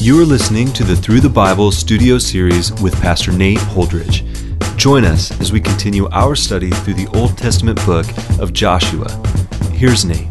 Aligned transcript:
You 0.00 0.18
are 0.18 0.24
listening 0.24 0.72
to 0.72 0.82
the 0.82 0.96
Through 0.96 1.20
the 1.20 1.28
Bible 1.28 1.70
studio 1.70 2.16
series 2.16 2.72
with 2.80 2.98
Pastor 3.02 3.32
Nate 3.32 3.58
Holdridge. 3.58 4.24
Join 4.78 5.04
us 5.04 5.38
as 5.42 5.52
we 5.52 5.60
continue 5.60 6.08
our 6.08 6.34
study 6.34 6.70
through 6.70 6.94
the 6.94 7.06
Old 7.08 7.36
Testament 7.36 7.84
book 7.84 8.06
of 8.40 8.54
Joshua. 8.54 9.10
Here's 9.74 10.06
Nate. 10.06 10.26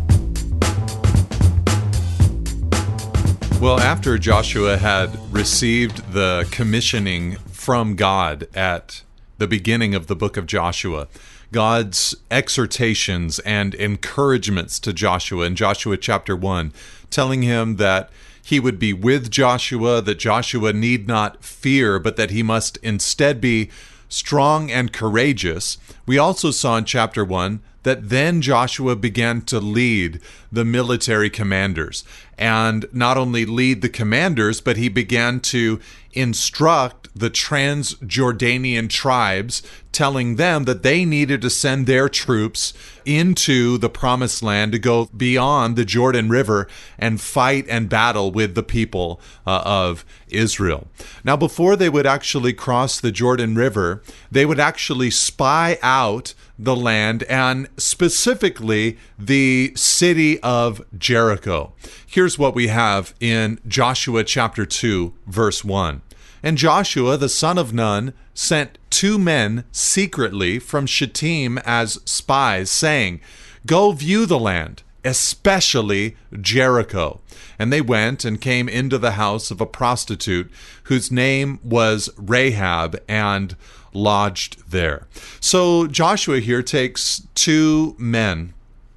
Well, 3.62 3.80
after 3.80 4.18
Joshua 4.18 4.77
had 4.77 5.16
received 5.32 6.13
the 6.13 6.48
commissioning 6.49 7.36
from 7.52 7.95
God 7.95 8.48
at 8.55 9.04
the 9.38 9.48
beginning 9.48 9.94
of 9.94 10.08
the 10.08 10.16
book 10.16 10.36
of 10.36 10.48
Joshua, 10.48 11.08
God's 11.52 12.16
exhortations 12.31 13.38
and 13.38 13.76
encouragements 13.76 14.80
to 14.80 14.94
Joshua 14.94 15.45
in 15.45 15.55
Joshua 15.55 15.95
chapter 15.95 16.36
1, 16.36 16.73
telling 17.12 17.44
him 17.44 17.76
that 17.76 18.09
he 18.43 18.59
would 18.59 18.79
be 18.79 18.93
with 18.93 19.29
Joshua, 19.29 20.02
that 20.02 20.20
Joshua 20.20 20.73
need 20.73 21.07
not 21.07 21.43
fear, 21.43 21.99
but 21.99 22.16
that 22.16 22.31
he 22.31 22.43
must 22.43 22.77
instead 22.77 23.39
be 23.39 23.70
strong 24.07 24.71
and 24.71 24.91
courageous. 24.91 25.77
We 26.05 26.17
also 26.17 26.52
saw 26.52 26.77
in 26.77 26.85
chapter 26.85 27.23
1 27.23 27.62
that 27.89 28.09
then 28.09 28.39
Joshua 28.39 28.95
began 28.95 29.41
to 29.41 29.59
lead 29.59 30.21
the 30.52 30.63
military 30.63 31.27
commanders. 31.31 32.03
And 32.38 32.85
not 32.93 33.17
only 33.17 33.45
lead 33.45 33.81
the 33.81 33.89
commanders, 33.89 34.62
but 34.62 34.77
he 34.77 34.89
began 34.89 35.39
to 35.39 35.79
instruct 36.13 37.07
the 37.15 37.31
Transjordanian 37.31 38.89
tribes, 38.89 39.63
telling 39.91 40.35
them 40.35 40.65
that 40.65 40.84
they 40.84 41.03
needed 41.03 41.41
to 41.41 41.49
send 41.49 41.88
their 41.88 42.07
troops 42.07 42.73
into 43.05 43.79
the 43.79 43.90
promised 43.90 44.43
land 44.43 44.71
to 44.71 44.79
go 44.79 45.09
beyond 45.18 45.76
the 45.76 45.85
Jordan 45.85 46.29
River 46.29 46.68
and 46.99 47.20
fight 47.20 47.65
and 47.68 47.90
battle 47.90 48.31
with 48.31 48.53
the 48.53 48.63
people 48.63 49.20
uh, 49.48 49.63
of 49.65 50.05
Israel. 50.27 50.87
Now, 51.24 51.35
before 51.35 51.76
they 51.76 51.90
would 51.90 52.05
actually 52.05 52.53
cross 52.53 52.99
the 52.99 53.12
Jordan 53.12 53.55
River, 53.55 54.03
they 54.31 54.46
would 54.46 54.59
actually 54.59 55.09
spy 55.09 55.79
out 55.81 56.35
the 56.60 56.76
land 56.76 57.24
and 57.24 57.70
specifically 57.77 58.98
the 59.18 59.71
city 59.76 60.40
of 60.41 60.82
Jericho. 60.98 61.74
Here's 62.05 62.38
what 62.38 62.54
we 62.54 62.68
have 62.68 63.15
in 63.21 63.60
Joshua 63.65 64.25
chapter 64.25 64.66
2, 64.66 65.13
verse 65.25 65.63
1. 65.63 66.02
And 66.44 66.57
Joshua 66.57 67.18
the 67.18 67.30
son 67.30 67.57
of 67.57 67.74
Nun 67.74 68.13
sent 68.34 68.78
two 68.90 69.18
men 69.18 69.63
secretly 69.72 70.59
from 70.59 70.85
Shittim 70.85 71.57
as 71.59 72.00
spies, 72.06 72.69
saying, 72.69 73.22
Go 73.66 73.91
view 73.94 74.25
the 74.25 74.40
land, 74.40 74.84
especially 75.03 76.16
Jericho. 76.40 77.19
And 77.58 77.72
they 77.72 77.81
went 77.81 78.25
and 78.25 78.40
came 78.40 78.69
into 78.69 78.97
the 78.97 79.12
house 79.12 79.52
of 79.52 79.62
a 79.62 79.66
prostitute 79.66 80.52
whose 80.84 81.12
name 81.12 81.59
was 81.64 82.09
Rahab 82.18 83.02
and 83.08 83.56
lodged 83.94 84.70
there. 84.70 85.08
So 85.40 85.88
Joshua 85.88 86.40
here 86.40 86.62
takes 86.62 87.28
two 87.36 87.96
men 87.97 88.53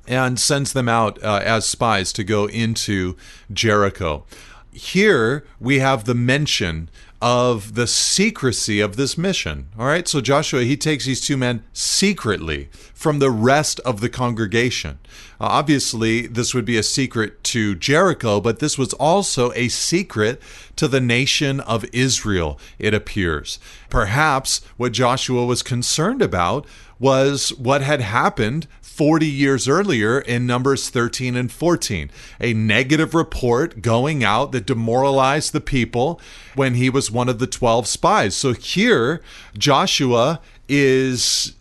and 0.07 0.39
sends 0.39 0.73
them 0.73 0.89
out 0.89 1.23
uh, 1.23 1.41
as 1.45 1.67
spies 1.67 2.13
to 2.15 2.25
go 2.25 2.47
into 2.47 3.17
Jericho. 3.53 4.25
Here 4.73 5.45
we 5.61 5.79
have 5.79 6.05
the 6.05 6.15
mention 6.15 6.89
of 7.23 7.77
the 7.77 7.87
secrecy 7.87 8.81
of 8.81 8.97
this 8.97 9.17
mission. 9.17 9.69
All 9.79 9.87
right, 9.87 10.09
so 10.09 10.21
Joshua, 10.21 10.65
he 10.65 10.77
takes 10.77 11.07
these 11.07 11.21
two 11.21 11.37
men 11.37 11.63
secretly 11.73 12.69
from 12.93 13.21
the 13.21 13.31
rest 13.31 13.79
of 13.81 14.01
the 14.01 14.09
congregation. 14.09 14.99
Uh, 15.41 15.47
obviously, 15.47 16.27
this 16.27 16.53
would 16.53 16.65
be 16.65 16.77
a 16.77 16.83
secret 16.83 17.45
to 17.45 17.77
Jericho, 17.77 18.41
but 18.41 18.59
this 18.59 18.77
was 18.77 18.93
also 18.95 19.53
a 19.53 19.69
secret 19.69 20.43
to 20.75 20.89
the 20.89 21.01
nation 21.01 21.61
of 21.61 21.85
Israel, 21.93 22.59
it 22.81 22.93
appears. 22.93 23.61
Perhaps 23.89 24.61
what 24.77 24.91
Joshua 24.91 25.47
was 25.47 25.63
concerned 25.63 26.23
about 26.23 26.67
was 26.99 27.51
what 27.51 27.83
had 27.83 28.01
happened 28.01 28.67
40 28.93 29.27
years 29.27 29.69
earlier 29.69 30.21
in 30.21 30.47
Numbers 30.47 30.91
13 30.91 31.35
and 31.35 31.51
14. 31.51 32.11
A 32.41 32.53
negative 32.53 33.15
report 33.15 33.81
going 33.81 34.23
out 34.23 34.53
that 34.53 34.67
demoralized 34.67 35.55
the 35.55 35.63
people 35.63 36.21
when 36.55 36.75
he 36.75 36.91
was 36.91 37.11
one 37.11 37.31
of 37.31 37.39
the 37.39 37.47
12 37.47 37.87
spies. 37.87 38.37
So 38.37 38.53
here, 38.53 39.23
Joshua 39.57 40.41
is 40.69 41.55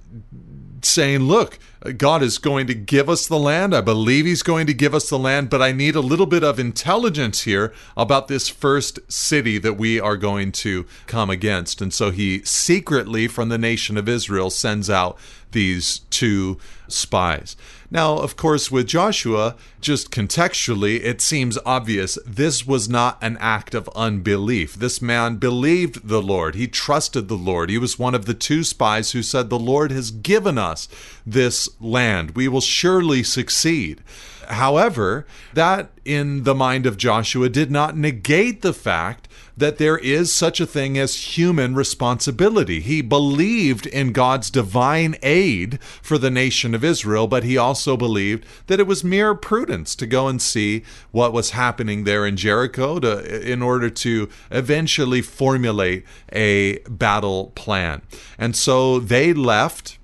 saying, 0.81 1.21
Look, 1.21 1.57
God 1.97 2.21
is 2.21 2.37
going 2.37 2.67
to 2.67 2.75
give 2.75 3.09
us 3.09 3.27
the 3.27 3.39
land. 3.39 3.73
I 3.73 3.81
believe 3.81 4.25
He's 4.25 4.43
going 4.43 4.67
to 4.67 4.73
give 4.73 4.93
us 4.93 5.09
the 5.09 5.17
land, 5.17 5.49
but 5.49 5.61
I 5.61 5.71
need 5.71 5.95
a 5.95 6.01
little 6.01 6.27
bit 6.27 6.43
of 6.43 6.59
intelligence 6.59 7.41
here 7.41 7.73
about 7.97 8.27
this 8.27 8.49
first 8.49 8.99
city 9.11 9.57
that 9.57 9.73
we 9.73 9.99
are 9.99 10.17
going 10.17 10.51
to 10.53 10.85
come 11.07 11.31
against. 11.31 11.81
And 11.81 11.91
so 11.91 12.11
He 12.11 12.43
secretly, 12.43 13.27
from 13.27 13.49
the 13.49 13.57
nation 13.57 13.97
of 13.97 14.07
Israel, 14.07 14.51
sends 14.51 14.89
out 14.89 15.17
these 15.51 15.99
two 16.11 16.59
spies. 16.87 17.55
Now, 17.93 18.17
of 18.19 18.37
course, 18.37 18.71
with 18.71 18.87
Joshua, 18.87 19.57
just 19.81 20.11
contextually, 20.11 21.03
it 21.03 21.19
seems 21.19 21.57
obvious 21.65 22.17
this 22.25 22.65
was 22.65 22.87
not 22.87 23.21
an 23.21 23.35
act 23.41 23.75
of 23.75 23.89
unbelief. 23.93 24.75
This 24.75 25.01
man 25.01 25.35
believed 25.35 26.07
the 26.07 26.21
Lord, 26.21 26.55
he 26.55 26.67
trusted 26.67 27.27
the 27.27 27.35
Lord. 27.35 27.69
He 27.69 27.77
was 27.77 27.99
one 27.99 28.15
of 28.15 28.25
the 28.25 28.33
two 28.33 28.63
spies 28.63 29.11
who 29.11 29.21
said, 29.21 29.49
The 29.49 29.59
Lord 29.59 29.91
has 29.91 30.09
given 30.09 30.57
us 30.57 30.87
this 31.25 31.69
land. 31.81 32.31
We 32.31 32.47
will 32.47 32.61
surely 32.61 33.23
succeed. 33.23 34.01
However, 34.47 35.27
that 35.53 35.91
in 36.05 36.43
the 36.43 36.55
mind 36.55 36.85
of 36.85 36.95
Joshua 36.95 37.49
did 37.49 37.71
not 37.71 37.97
negate 37.97 38.61
the 38.61 38.73
fact 38.73 39.27
that 39.61 39.77
there 39.77 39.99
is 39.99 40.33
such 40.33 40.59
a 40.59 40.65
thing 40.65 40.97
as 40.97 41.37
human 41.37 41.75
responsibility. 41.75 42.79
He 42.79 43.01
believed 43.01 43.85
in 43.85 44.11
God's 44.11 44.49
divine 44.49 45.15
aid 45.21 45.81
for 46.01 46.17
the 46.17 46.31
nation 46.31 46.73
of 46.73 46.83
Israel, 46.83 47.27
but 47.27 47.43
he 47.43 47.57
also 47.57 47.95
believed 47.95 48.43
that 48.67 48.79
it 48.79 48.87
was 48.87 49.03
mere 49.03 49.35
prudence 49.35 49.95
to 49.95 50.07
go 50.07 50.27
and 50.27 50.41
see 50.41 50.83
what 51.11 51.31
was 51.31 51.51
happening 51.51 52.03
there 52.03 52.25
in 52.25 52.37
Jericho 52.37 52.99
to, 52.99 53.51
in 53.51 53.61
order 53.61 53.89
to 53.89 54.29
eventually 54.49 55.21
formulate 55.21 56.05
a 56.33 56.79
battle 56.89 57.51
plan. 57.53 58.01
And 58.39 58.55
so 58.55 58.99
they 58.99 59.31
left 59.31 59.99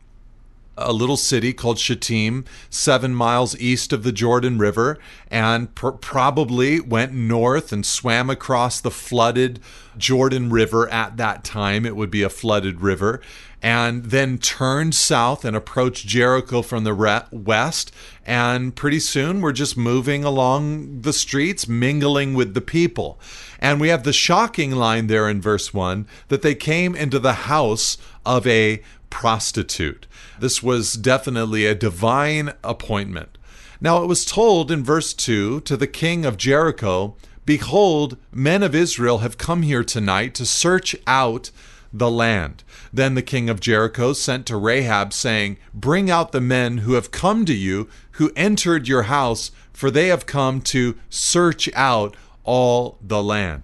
a 0.77 0.93
little 0.93 1.17
city 1.17 1.53
called 1.53 1.79
Shittim, 1.79 2.45
seven 2.69 3.15
miles 3.15 3.57
east 3.59 3.91
of 3.91 4.03
the 4.03 4.11
Jordan 4.11 4.59
River, 4.59 4.99
and 5.29 5.73
pr- 5.75 5.89
probably 5.89 6.79
went 6.79 7.13
north 7.13 7.71
and 7.71 7.85
swam 7.85 8.29
across 8.29 8.79
the 8.79 8.91
flooded 8.91 9.59
Jordan 9.97 10.49
River 10.49 10.87
at 10.89 11.17
that 11.17 11.43
time. 11.43 11.85
It 11.85 11.95
would 11.95 12.11
be 12.11 12.23
a 12.23 12.29
flooded 12.29 12.81
river. 12.81 13.21
And 13.59 14.05
then 14.05 14.37
turned 14.37 14.93
south 14.93 15.43
and 15.43 15.55
approached 15.55 16.05
Jericho 16.05 16.61
from 16.61 16.83
the 16.83 16.93
re- 16.93 17.23
west. 17.31 17.91
And 18.23 18.75
pretty 18.75 18.99
soon 18.99 19.41
we're 19.41 19.51
just 19.51 19.75
moving 19.75 20.23
along 20.23 21.01
the 21.01 21.13
streets, 21.13 21.67
mingling 21.67 22.35
with 22.35 22.53
the 22.53 22.61
people. 22.61 23.19
And 23.59 23.81
we 23.81 23.87
have 23.87 24.03
the 24.03 24.13
shocking 24.13 24.75
line 24.75 25.07
there 25.07 25.27
in 25.27 25.41
verse 25.41 25.73
1 25.73 26.05
that 26.27 26.43
they 26.43 26.53
came 26.53 26.95
into 26.95 27.17
the 27.17 27.33
house 27.33 27.97
of 28.27 28.45
a 28.45 28.83
prostitute. 29.17 30.05
This 30.39 30.61
was 30.61 30.93
definitely 30.93 31.65
a 31.65 31.73
divine 31.73 32.53
appointment. 32.63 33.35
Now 33.81 34.03
it 34.03 34.05
was 34.05 34.23
told 34.23 34.69
in 34.69 34.83
verse 34.83 35.11
2 35.11 35.61
to 35.61 35.75
the 35.75 35.87
king 35.87 36.23
of 36.23 36.37
Jericho, 36.37 37.15
Behold, 37.43 38.17
men 38.31 38.61
of 38.61 38.75
Israel 38.75 39.17
have 39.17 39.39
come 39.39 39.63
here 39.63 39.83
tonight 39.83 40.35
to 40.35 40.45
search 40.45 40.95
out 41.07 41.49
the 41.91 42.11
land. 42.11 42.63
Then 42.93 43.15
the 43.15 43.23
king 43.23 43.49
of 43.49 43.59
Jericho 43.59 44.13
sent 44.13 44.45
to 44.45 44.55
Rahab, 44.55 45.11
saying, 45.13 45.57
Bring 45.73 46.11
out 46.11 46.31
the 46.31 46.39
men 46.39 46.79
who 46.79 46.93
have 46.93 47.09
come 47.09 47.43
to 47.45 47.55
you, 47.55 47.89
who 48.11 48.31
entered 48.35 48.87
your 48.87 49.03
house, 49.03 49.49
for 49.73 49.89
they 49.89 50.09
have 50.09 50.27
come 50.27 50.61
to 50.61 50.95
search 51.09 51.67
out 51.73 52.15
all 52.43 52.99
the 53.01 53.23
land. 53.23 53.63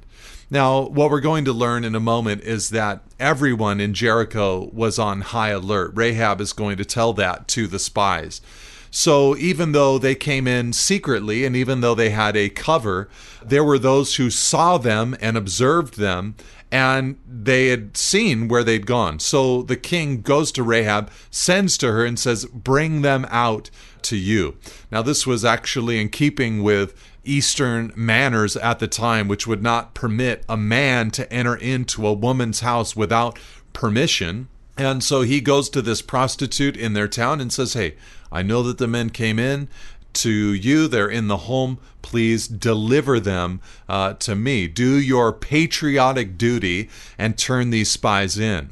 Now, 0.50 0.81
what 0.81 1.10
we're 1.10 1.19
going 1.19 1.45
to 1.45 1.54
learn 1.54 1.84
in 1.84 1.95
a 1.95 2.00
moment 2.00 2.44
is 2.44 2.69
that 2.69 3.04
everyone 3.19 3.80
in 3.80 3.94
Jericho 3.94 4.69
was 4.74 5.00
on 5.00 5.22
high 5.22 5.50
alert. 5.50 5.92
Rahab 5.95 6.42
is 6.42 6.54
going 6.54 6.78
to 6.78 6.86
tell 6.86 7.13
that 7.13 7.48
to 7.50 7.68
the 7.68 7.80
spies. 7.80 8.42
So 8.92 9.36
even 9.38 9.72
though 9.72 9.98
they 9.98 10.13
came 10.13 10.48
in 10.48 10.72
secretly 10.72 11.45
and 11.45 11.56
even 11.56 11.81
though 11.81 11.95
they 11.95 12.12
had 12.12 12.38
a 12.38 12.50
cover, 12.50 13.10
there 13.44 13.63
were 13.63 13.80
those 13.80 14.18
who 14.18 14.30
saw 14.30 14.78
them 14.78 15.18
and 15.19 15.36
observed 15.36 15.98
them 15.98 16.36
and 16.74 17.19
they 17.28 17.68
had 17.68 17.95
seen 17.95 18.48
where 18.48 18.63
they'd 18.63 18.88
gone. 18.88 19.19
So 19.19 19.62
the 19.62 19.75
king 19.75 20.22
goes 20.22 20.51
to 20.54 20.63
Rahab, 20.63 21.12
sends 21.30 21.78
to 21.78 21.92
her, 21.92 22.04
and 22.04 22.18
says, 22.18 22.45
Bring 22.45 23.04
them 23.04 23.28
out 23.30 23.69
to 24.04 24.18
you. 24.18 24.57
Now, 24.92 25.04
this 25.04 25.28
was 25.28 25.45
actually 25.45 26.01
in 26.01 26.10
keeping 26.10 26.63
with 26.63 26.95
Eastern 27.23 27.93
manners 27.95 28.55
at 28.57 28.79
the 28.79 28.87
time, 28.87 29.27
which 29.27 29.47
would 29.47 29.63
not 29.63 29.93
permit 29.93 30.43
a 30.49 30.57
man 30.57 31.11
to 31.11 31.31
enter 31.31 31.55
into 31.55 32.05
a 32.05 32.13
woman's 32.13 32.59
house 32.59 32.95
without 32.95 33.39
permission. 33.71 34.47
And 34.77 35.03
so 35.03 35.21
he 35.21 35.39
goes 35.39 35.69
to 35.69 35.81
this 35.81 36.01
prostitute 36.01 36.75
in 36.75 36.93
their 36.93 37.07
town 37.07 37.39
and 37.39 37.51
says, 37.53 37.73
Hey, 37.73 37.95
I 38.31 38.41
know 38.41 38.63
that 38.63 38.77
the 38.77 38.87
men 38.87 39.09
came 39.09 39.39
in 39.39 39.69
to 40.13 40.53
you. 40.53 40.87
They're 40.87 41.09
in 41.09 41.27
the 41.27 41.37
home. 41.37 41.79
Please 42.01 42.47
deliver 42.47 43.19
them 43.19 43.61
uh, 43.87 44.13
to 44.15 44.35
me. 44.35 44.67
Do 44.67 44.97
your 44.99 45.31
patriotic 45.31 46.37
duty 46.37 46.89
and 47.17 47.37
turn 47.37 47.69
these 47.69 47.89
spies 47.89 48.37
in. 48.37 48.71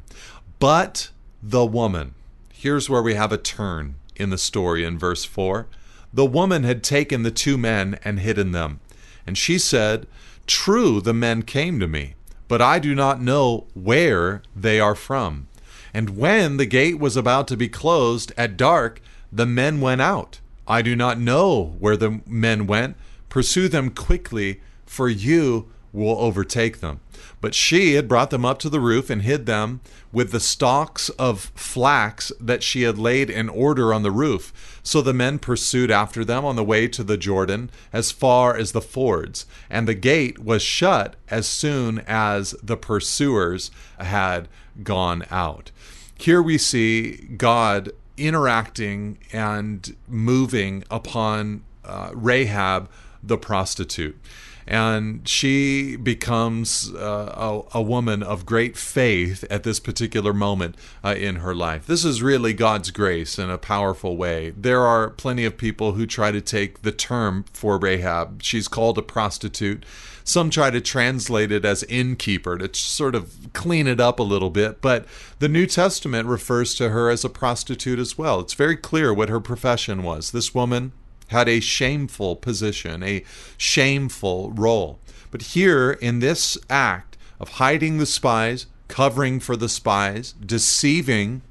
But 0.60 1.10
the 1.42 1.66
woman, 1.66 2.14
here's 2.54 2.90
where 2.90 3.02
we 3.02 3.16
have 3.16 3.32
a 3.32 3.38
turn 3.38 3.96
in 4.16 4.30
the 4.30 4.38
story 4.38 4.84
in 4.84 4.98
verse 4.98 5.26
4. 5.26 5.68
The 6.14 6.26
woman 6.26 6.64
had 6.64 6.84
taken 6.84 7.24
the 7.24 7.32
two 7.32 7.58
men 7.58 8.00
and 8.04 8.20
hidden 8.20 8.52
them. 8.52 8.80
And 9.26 9.38
she 9.38 9.58
said, 9.58 10.08
True, 10.48 11.00
the 11.00 11.14
men 11.14 11.44
came 11.44 11.80
to 11.80 11.88
me, 11.88 12.16
but 12.48 12.62
I 12.62 12.80
do 12.80 12.94
not 12.94 13.22
know 13.22 13.68
where 13.74 14.42
they 14.56 14.80
are 14.80 14.96
from. 14.96 15.48
And 15.94 16.18
when 16.18 16.58
the 16.58 16.66
gate 16.66 17.00
was 17.00 17.16
about 17.16 17.48
to 17.50 17.58
be 17.58 17.70
closed 17.70 18.32
at 18.38 18.58
dark, 18.58 19.02
the 19.32 19.46
men 19.46 19.82
went 19.82 20.02
out. 20.02 20.40
I 20.68 20.82
do 20.82 20.96
not 20.96 21.20
know 21.20 21.76
where 21.80 21.98
the 21.98 22.22
men 22.26 22.68
went. 22.68 22.96
Pursue 23.30 23.68
them 23.68 23.90
quickly, 23.90 24.62
for 24.86 25.10
you 25.10 25.70
will 25.94 26.18
overtake 26.20 26.80
them. 26.80 27.00
But 27.40 27.56
she 27.56 27.96
had 27.96 28.08
brought 28.08 28.30
them 28.30 28.46
up 28.46 28.60
to 28.60 28.70
the 28.70 28.80
roof 28.80 29.10
and 29.10 29.22
hid 29.22 29.46
them 29.46 29.82
with 30.12 30.32
the 30.32 30.40
stalks 30.40 31.10
of 31.10 31.52
flax 31.56 32.32
that 32.40 32.64
she 32.64 32.84
had 32.84 32.98
laid 32.98 33.30
in 33.30 33.50
order 33.50 33.94
on 33.94 34.04
the 34.04 34.12
roof. 34.12 34.80
So 34.84 35.02
the 35.02 35.14
men 35.14 35.40
pursued 35.40 35.92
after 35.92 36.26
them 36.26 36.44
on 36.46 36.56
the 36.56 36.64
way 36.64 36.88
to 36.90 37.04
the 37.04 37.18
Jordan 37.18 37.70
as 37.94 38.12
far 38.12 38.56
as 38.56 38.72
the 38.72 38.82
fords. 38.82 39.46
And 39.70 39.88
the 39.88 39.94
gate 39.94 40.40
was 40.40 40.62
shut 40.62 41.16
as 41.30 41.48
soon 41.48 42.00
as 42.08 42.52
the 42.64 42.78
pursuers 42.78 43.72
had 44.00 44.48
gone 44.84 45.24
out. 45.32 45.72
Here 46.18 46.42
we 46.42 46.58
see 46.58 47.18
God 47.38 47.92
interacting 48.18 49.18
and 49.32 49.96
moving 50.08 50.84
upon 50.92 51.64
uh, 51.84 52.12
Rahab 52.14 52.90
the 53.24 53.38
prostitute 53.38 54.20
and 54.68 55.28
she 55.28 55.96
becomes 55.96 56.94
uh, 56.94 57.62
a, 57.74 57.80
a, 57.80 57.82
woman 57.82 58.24
of 58.24 58.46
great 58.46 58.78
faith 58.78 59.44
at 59.50 59.64
this 59.64 59.80
particular 59.80 60.34
moment 60.34 60.76
uh, 61.04 61.16
in 61.18 61.38
her 61.38 61.56
life. 61.56 61.88
This 61.88 62.06
is 62.06 62.22
really 62.22 62.54
God's 62.54 62.92
grace 62.92 63.40
in 63.40 63.50
a 63.50 63.58
powerful 63.58 64.18
way. 64.18 64.52
There 64.52 64.82
are 64.82 65.10
plenty 65.10 65.46
of 65.46 65.58
people 65.58 65.94
who 65.94 66.06
try 66.06 66.32
to 66.32 66.42
take 66.42 66.84
the 66.84 66.92
term 66.92 67.46
for 67.54 67.78
Rahab. 67.78 68.44
She's 68.44 68.68
called 68.68 68.98
a 68.98 69.02
prostitute. 69.02 69.86
Some 70.24 70.50
try 70.50 70.70
to 70.70 70.80
translate 70.82 71.52
it 71.52 71.66
as 71.66 71.84
innkeeper 71.84 72.58
to 72.58 72.74
sort 72.74 73.16
of 73.16 73.36
clean 73.54 73.88
it 73.88 74.00
up 74.00 74.20
a 74.20 74.24
little 74.24 74.52
bit, 74.52 74.80
but 74.80 75.06
the 75.40 75.50
New 75.50 75.66
Testament 75.66 76.28
refers 76.28 76.76
to 76.76 76.90
her 76.90 77.10
as 77.10 77.26
a 77.26 77.30
prostitute 77.30 78.00
as 78.00 78.18
well. 78.18 78.40
It's 78.40 78.54
very 78.54 78.78
clear 78.78 79.14
what 79.14 79.30
her 79.30 79.40
profession 79.40 80.04
was. 80.04 80.32
This 80.32 80.54
woman 80.54 80.92
had 81.32 81.50
a 81.50 81.60
shameful 81.60 82.36
position, 82.36 83.02
a 83.04 83.24
shameful 83.58 84.52
role. 84.52 85.00
But 85.32 85.42
here, 85.42 85.92
in 85.92 86.20
this 86.20 86.58
act 86.70 87.18
of 87.40 87.50
hiding 87.50 87.98
the 87.98 88.06
spies, 88.06 88.68
covering 88.88 89.40
for 89.40 89.56
the 89.56 89.70
spies, 89.70 90.34
deceiving 90.34 91.42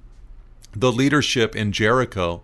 the 0.72 0.92
leadership 0.92 1.56
in 1.56 1.72
Jericho, 1.72 2.42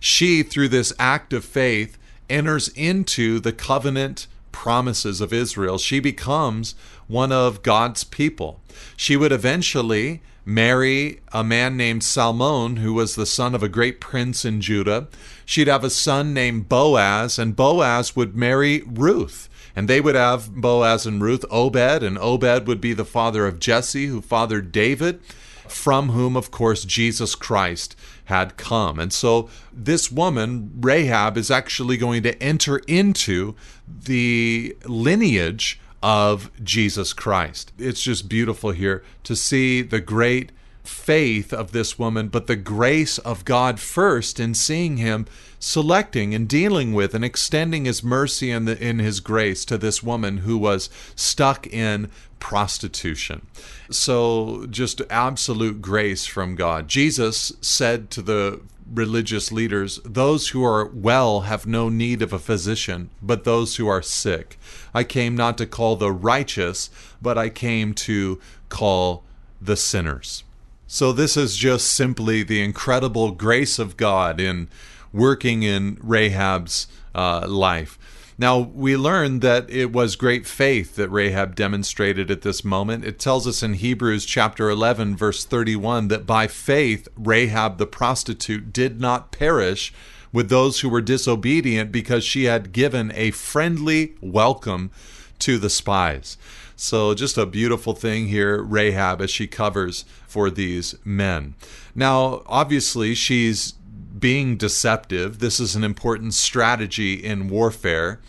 she, 0.00 0.42
through 0.42 0.68
this 0.68 0.92
act 0.98 1.32
of 1.32 1.44
faith, 1.44 1.96
enters 2.28 2.68
into 2.68 3.38
the 3.38 3.52
covenant 3.52 4.26
promises 4.50 5.20
of 5.20 5.32
Israel. 5.32 5.78
She 5.78 6.00
becomes 6.00 6.74
one 7.06 7.30
of 7.30 7.62
God's 7.62 8.02
people. 8.02 8.60
She 8.96 9.16
would 9.16 9.32
eventually 9.32 10.20
marry 10.44 11.20
a 11.32 11.44
man 11.44 11.76
named 11.76 12.02
Salmon, 12.02 12.76
who 12.76 12.92
was 12.92 13.14
the 13.14 13.26
son 13.26 13.54
of 13.54 13.62
a 13.62 13.68
great 13.68 14.00
prince 14.00 14.44
in 14.44 14.60
Judah. 14.60 15.08
She'd 15.44 15.68
have 15.68 15.84
a 15.84 15.90
son 15.90 16.34
named 16.34 16.68
Boaz, 16.68 17.38
and 17.38 17.56
Boaz 17.56 18.16
would 18.16 18.36
marry 18.36 18.82
Ruth. 18.86 19.48
And 19.74 19.88
they 19.88 20.00
would 20.00 20.14
have 20.14 20.52
Boaz 20.52 21.06
and 21.06 21.22
Ruth, 21.22 21.44
Obed, 21.50 22.02
and 22.02 22.18
Obed 22.18 22.66
would 22.66 22.80
be 22.80 22.92
the 22.92 23.04
father 23.04 23.46
of 23.46 23.58
Jesse, 23.58 24.06
who 24.06 24.20
fathered 24.20 24.70
David, 24.70 25.20
from 25.68 26.10
whom, 26.10 26.36
of 26.36 26.50
course, 26.50 26.84
Jesus 26.84 27.34
Christ 27.34 27.96
had 28.26 28.56
come. 28.56 28.98
And 28.98 29.12
so 29.12 29.48
this 29.72 30.12
woman, 30.12 30.72
Rahab, 30.80 31.38
is 31.38 31.50
actually 31.50 31.96
going 31.96 32.22
to 32.24 32.40
enter 32.42 32.78
into 32.86 33.54
the 33.86 34.76
lineage 34.84 35.80
of 36.02 36.50
Jesus 36.62 37.12
Christ. 37.12 37.72
It's 37.78 38.02
just 38.02 38.28
beautiful 38.28 38.72
here 38.72 39.04
to 39.24 39.36
see 39.36 39.82
the 39.82 40.00
great 40.00 40.52
faith 40.84 41.52
of 41.52 41.72
this 41.72 41.98
woman, 41.98 42.28
but 42.28 42.46
the 42.46 42.56
grace 42.56 43.18
of 43.18 43.44
God 43.44 43.78
first 43.78 44.40
in 44.40 44.54
seeing 44.54 44.96
him 44.96 45.26
selecting 45.58 46.34
and 46.34 46.48
dealing 46.48 46.92
with 46.92 47.14
and 47.14 47.24
extending 47.24 47.84
his 47.84 48.02
mercy 48.02 48.50
and 48.50 48.68
in 48.68 48.98
his 48.98 49.20
grace 49.20 49.64
to 49.64 49.78
this 49.78 50.02
woman 50.02 50.38
who 50.38 50.58
was 50.58 50.90
stuck 51.14 51.68
in 51.68 52.10
prostitution. 52.40 53.46
So, 53.88 54.66
just 54.68 55.00
absolute 55.08 55.80
grace 55.80 56.26
from 56.26 56.56
God. 56.56 56.88
Jesus 56.88 57.52
said 57.60 58.10
to 58.10 58.22
the 58.22 58.60
religious 58.90 59.52
leaders, 59.52 60.00
Those 60.04 60.48
who 60.48 60.64
are 60.64 60.86
well 60.86 61.42
have 61.42 61.66
no 61.66 61.88
need 61.88 62.22
of 62.22 62.32
a 62.32 62.38
physician, 62.38 63.10
but 63.20 63.44
those 63.44 63.76
who 63.76 63.88
are 63.88 64.02
sick. 64.02 64.58
I 64.94 65.04
came 65.04 65.36
not 65.36 65.58
to 65.58 65.66
call 65.66 65.96
the 65.96 66.12
righteous, 66.12 66.90
but 67.20 67.38
I 67.38 67.48
came 67.48 67.94
to 67.94 68.40
call 68.68 69.24
the 69.60 69.76
sinners. 69.76 70.44
So, 70.86 71.12
this 71.12 71.36
is 71.36 71.56
just 71.56 71.88
simply 71.88 72.42
the 72.42 72.62
incredible 72.62 73.30
grace 73.30 73.78
of 73.78 73.96
God 73.96 74.40
in 74.40 74.68
working 75.12 75.62
in 75.62 75.96
Rahab's 76.02 76.86
uh, 77.14 77.46
life. 77.48 77.98
Now, 78.38 78.58
we 78.58 78.96
learn 78.96 79.40
that 79.40 79.68
it 79.68 79.92
was 79.92 80.16
great 80.16 80.46
faith 80.46 80.96
that 80.96 81.10
Rahab 81.10 81.54
demonstrated 81.54 82.30
at 82.30 82.42
this 82.42 82.64
moment. 82.64 83.04
It 83.04 83.18
tells 83.18 83.46
us 83.46 83.62
in 83.62 83.74
Hebrews 83.74 84.24
chapter 84.24 84.70
11, 84.70 85.16
verse 85.16 85.44
31, 85.44 86.08
that 86.08 86.26
by 86.26 86.46
faith, 86.46 87.08
Rahab 87.16 87.78
the 87.78 87.86
prostitute 87.86 88.72
did 88.72 89.00
not 89.00 89.32
perish 89.32 89.92
with 90.32 90.48
those 90.48 90.80
who 90.80 90.88
were 90.88 91.02
disobedient 91.02 91.92
because 91.92 92.24
she 92.24 92.44
had 92.44 92.72
given 92.72 93.12
a 93.14 93.30
friendly 93.32 94.14
welcome 94.20 94.90
to 95.38 95.58
the 95.58 95.70
spies. 95.70 96.38
So, 96.74 97.14
just 97.14 97.36
a 97.36 97.46
beautiful 97.46 97.92
thing 97.92 98.28
here, 98.28 98.62
Rahab, 98.62 99.20
as 99.20 99.30
she 99.30 99.46
covers 99.46 100.04
for 100.26 100.50
these 100.50 100.96
men. 101.04 101.54
Now, 101.94 102.42
obviously, 102.46 103.14
she's 103.14 103.74
being 104.22 104.56
deceptive. 104.56 105.40
This 105.40 105.58
is 105.58 105.74
an 105.74 105.82
important 105.82 106.32
strategy 106.32 107.14
in 107.14 107.48
warfare. 107.48 108.20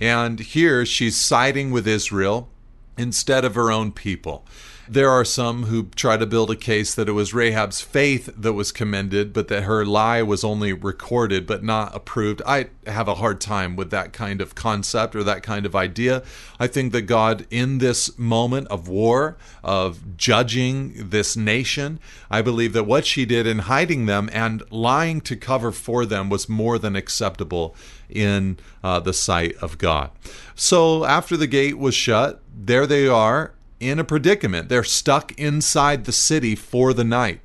And 0.00 0.40
here 0.40 0.84
she's 0.86 1.14
siding 1.14 1.70
with 1.70 1.86
Israel 1.86 2.48
instead 2.96 3.44
of 3.44 3.54
her 3.54 3.70
own 3.70 3.92
people. 3.92 4.46
There 4.88 5.10
are 5.10 5.24
some 5.24 5.64
who 5.64 5.84
try 5.94 6.16
to 6.16 6.26
build 6.26 6.50
a 6.50 6.56
case 6.56 6.92
that 6.94 7.08
it 7.08 7.12
was 7.12 7.32
Rahab's 7.32 7.80
faith 7.80 8.28
that 8.36 8.54
was 8.54 8.72
commended, 8.72 9.32
but 9.32 9.46
that 9.46 9.62
her 9.62 9.86
lie 9.86 10.22
was 10.22 10.42
only 10.42 10.72
recorded 10.72 11.46
but 11.46 11.62
not 11.62 11.94
approved. 11.94 12.42
I 12.44 12.66
have 12.86 13.06
a 13.06 13.14
hard 13.14 13.40
time 13.40 13.76
with 13.76 13.90
that 13.90 14.12
kind 14.12 14.40
of 14.40 14.56
concept 14.56 15.14
or 15.14 15.22
that 15.22 15.44
kind 15.44 15.66
of 15.66 15.76
idea. 15.76 16.24
I 16.58 16.66
think 16.66 16.92
that 16.92 17.02
God, 17.02 17.46
in 17.48 17.78
this 17.78 18.18
moment 18.18 18.66
of 18.68 18.88
war, 18.88 19.36
of 19.62 20.16
judging 20.16 21.10
this 21.10 21.36
nation, 21.36 22.00
I 22.28 22.42
believe 22.42 22.72
that 22.72 22.84
what 22.84 23.06
she 23.06 23.24
did 23.24 23.46
in 23.46 23.60
hiding 23.60 24.06
them 24.06 24.28
and 24.32 24.64
lying 24.72 25.20
to 25.22 25.36
cover 25.36 25.70
for 25.70 26.04
them 26.04 26.28
was 26.28 26.48
more 26.48 26.76
than 26.76 26.96
acceptable 26.96 27.76
in 28.08 28.58
uh, 28.82 28.98
the 28.98 29.12
sight 29.12 29.54
of 29.62 29.78
God. 29.78 30.10
So 30.56 31.04
after 31.04 31.36
the 31.36 31.46
gate 31.46 31.78
was 31.78 31.94
shut, 31.94 32.42
there 32.52 32.86
they 32.86 33.06
are 33.06 33.54
in 33.82 33.98
a 33.98 34.04
predicament. 34.04 34.68
They're 34.68 34.84
stuck 34.84 35.38
inside 35.38 36.04
the 36.04 36.12
city 36.12 36.54
for 36.54 36.92
the 36.92 37.04
night. 37.04 37.40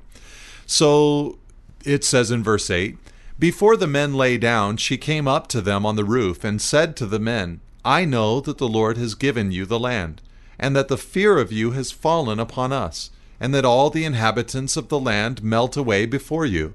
So 0.66 1.38
it 1.84 2.04
says 2.04 2.30
in 2.30 2.42
verse 2.42 2.70
8 2.70 2.96
Before 3.38 3.76
the 3.76 3.86
men 3.86 4.14
lay 4.14 4.38
down, 4.38 4.76
she 4.76 4.96
came 4.96 5.26
up 5.26 5.48
to 5.48 5.60
them 5.60 5.84
on 5.84 5.96
the 5.96 6.04
roof 6.04 6.44
and 6.44 6.60
said 6.60 6.96
to 6.96 7.06
the 7.06 7.18
men, 7.18 7.60
I 7.84 8.04
know 8.04 8.40
that 8.40 8.58
the 8.58 8.68
Lord 8.68 8.96
has 8.98 9.14
given 9.14 9.50
you 9.50 9.64
the 9.64 9.78
land, 9.78 10.20
and 10.58 10.76
that 10.76 10.88
the 10.88 10.98
fear 10.98 11.38
of 11.38 11.52
you 11.52 11.70
has 11.70 11.90
fallen 11.90 12.38
upon 12.38 12.72
us, 12.72 13.10
and 13.40 13.54
that 13.54 13.64
all 13.64 13.88
the 13.88 14.04
inhabitants 14.04 14.76
of 14.76 14.88
the 14.88 14.98
land 14.98 15.42
melt 15.42 15.76
away 15.76 16.04
before 16.04 16.44
you. 16.44 16.74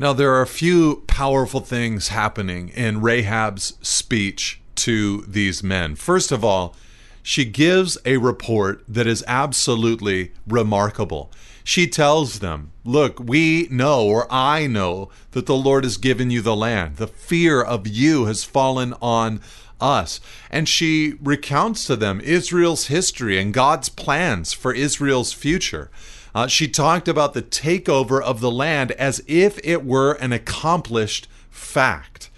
Now, 0.00 0.12
there 0.12 0.32
are 0.34 0.42
a 0.42 0.46
few 0.46 1.02
powerful 1.08 1.60
things 1.60 2.08
happening 2.08 2.68
in 2.68 3.00
Rahab's 3.00 3.74
speech 3.82 4.60
to 4.76 5.22
these 5.22 5.62
men. 5.64 5.96
First 5.96 6.30
of 6.30 6.44
all, 6.44 6.76
she 7.20 7.44
gives 7.44 7.98
a 8.04 8.18
report 8.18 8.84
that 8.86 9.08
is 9.08 9.24
absolutely 9.26 10.32
remarkable. 10.46 11.32
She 11.64 11.88
tells 11.88 12.38
them, 12.38 12.70
Look, 12.84 13.18
we 13.18 13.66
know, 13.72 14.06
or 14.06 14.28
I 14.30 14.68
know, 14.68 15.10
that 15.32 15.46
the 15.46 15.56
Lord 15.56 15.82
has 15.82 15.96
given 15.96 16.30
you 16.30 16.42
the 16.42 16.56
land. 16.56 16.96
The 16.96 17.08
fear 17.08 17.60
of 17.60 17.88
you 17.88 18.26
has 18.26 18.44
fallen 18.44 18.94
on 19.02 19.40
us. 19.80 20.20
And 20.48 20.68
she 20.68 21.14
recounts 21.20 21.84
to 21.86 21.96
them 21.96 22.20
Israel's 22.20 22.86
history 22.86 23.38
and 23.38 23.52
God's 23.52 23.88
plans 23.88 24.52
for 24.52 24.72
Israel's 24.72 25.32
future. 25.32 25.90
Uh, 26.34 26.46
she 26.46 26.68
talked 26.68 27.08
about 27.08 27.34
the 27.34 27.42
takeover 27.42 28.22
of 28.22 28.40
the 28.40 28.50
land 28.50 28.92
as 28.92 29.22
if 29.26 29.58
it 29.64 29.84
were 29.84 30.12
an 30.14 30.32
accomplished 30.32 31.26
fact. 31.50 32.30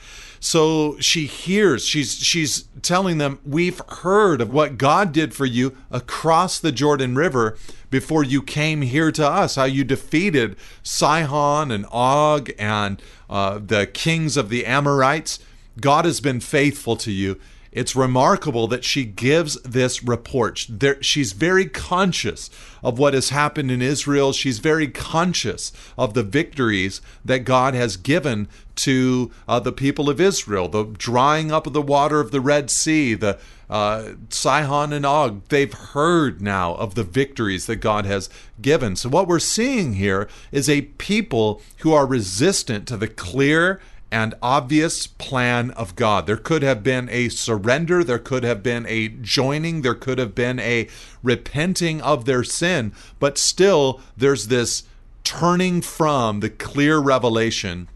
So 0.43 0.99
she 1.01 1.27
hears, 1.27 1.85
she's 1.85 2.15
she's 2.15 2.65
telling 2.81 3.19
them, 3.19 3.39
We've 3.45 3.81
heard 3.89 4.41
of 4.41 4.53
what 4.53 4.79
God 4.79 5.13
did 5.13 5.35
for 5.35 5.45
you 5.45 5.77
across 5.91 6.59
the 6.59 6.73
Jordan 6.73 7.15
River 7.15 7.59
before 7.91 8.25
you 8.25 8.41
came 8.41 8.81
here 8.81 9.13
to 9.13 9.29
us, 9.29 9.57
how 9.57 9.65
you 9.65 9.85
defeated 9.85 10.57
Sihon 10.83 11.71
and 11.71 11.85
Og 11.93 12.51
and 12.59 13.03
uh, 13.29 13.61
the 13.63 13.87
kings 13.87 14.39
of 14.39 14.49
the 14.49 14.65
Amorites. 14.65 15.41
God 15.79 16.07
has 16.07 16.21
been 16.21 16.41
faithful 16.41 16.97
to 16.97 17.13
you. 17.13 17.39
It's 17.73 17.95
remarkable 17.95 18.67
that 18.69 18.85
she 18.85 19.05
gives 19.05 19.55
this 19.63 20.03
report. 20.03 20.67
She's 21.03 21.33
very 21.33 21.67
conscious 21.67 22.51
of 22.83 22.99
what 22.99 23.15
has 23.15 23.29
happened 23.29 23.71
in 23.71 23.81
Israel. 23.81 24.33
She's 24.33 24.59
very 24.59 24.89
conscious 24.89 25.73
of 25.97 26.15
the 26.15 26.25
victories 26.25 27.01
that 27.25 27.41
God 27.41 27.75
has 27.75 27.97
given 27.97 28.49
to 28.77 29.31
uh, 29.47 29.61
the 29.61 29.73
people 29.73 30.09
of 30.09 30.21
Israel 30.21 30.67
the 30.67 30.85
drying 30.85 31.53
up 31.53 31.67
of 31.67 31.73
the 31.73 31.83
water 31.83 32.19
of 32.19 32.31
the 32.31 32.41
Red 32.41 32.71
Sea, 32.71 33.15
the 33.15 33.39
uh, 33.69 34.15
Sihon 34.31 34.93
and 34.93 35.07
Og. 35.07 35.43
They've 35.49 35.73
heard 35.73 36.41
now 36.41 36.75
of 36.75 36.95
the 36.95 37.05
victories 37.05 37.67
that 37.67 37.77
God 37.77 38.05
has 38.07 38.29
given. 38.61 38.97
So, 38.97 39.09
what 39.09 39.29
we're 39.29 39.39
seeing 39.39 39.95
here 39.95 40.29
is 40.51 40.69
a 40.69 40.83
people 40.83 41.63
who 41.79 41.93
are 41.93 42.07
resistant 42.07 42.89
to 42.89 42.97
the 42.97 43.09
clear 43.09 43.81
and 44.11 44.35
obvious 44.43 45.07
plan 45.07 45.71
of 45.73 45.95
God. 45.95 46.27
There 46.27 46.37
could 46.37 46.63
have 46.63 46.83
been 46.83 47.09
a 47.11 47.29
surrender, 47.29 48.03
there 48.03 48.19
could 48.19 48.45
have 48.45 48.63
been 48.63 48.85
a 48.87 49.09
joining, 49.09 49.83
there 49.83 49.95
could 49.95 50.19
have 50.19 50.35
been 50.35 50.59
a 50.59 50.89
repenting 51.23 52.01
of 52.01 52.25
their 52.25 52.43
sin, 52.43 52.93
but 53.19 53.39
still 53.39 54.01
there's 54.17 54.49
this 54.49 54.85
turning 55.23 55.81
from 55.81 56.41
the 56.41 56.51
clear 56.51 56.99
revelation 56.99 57.89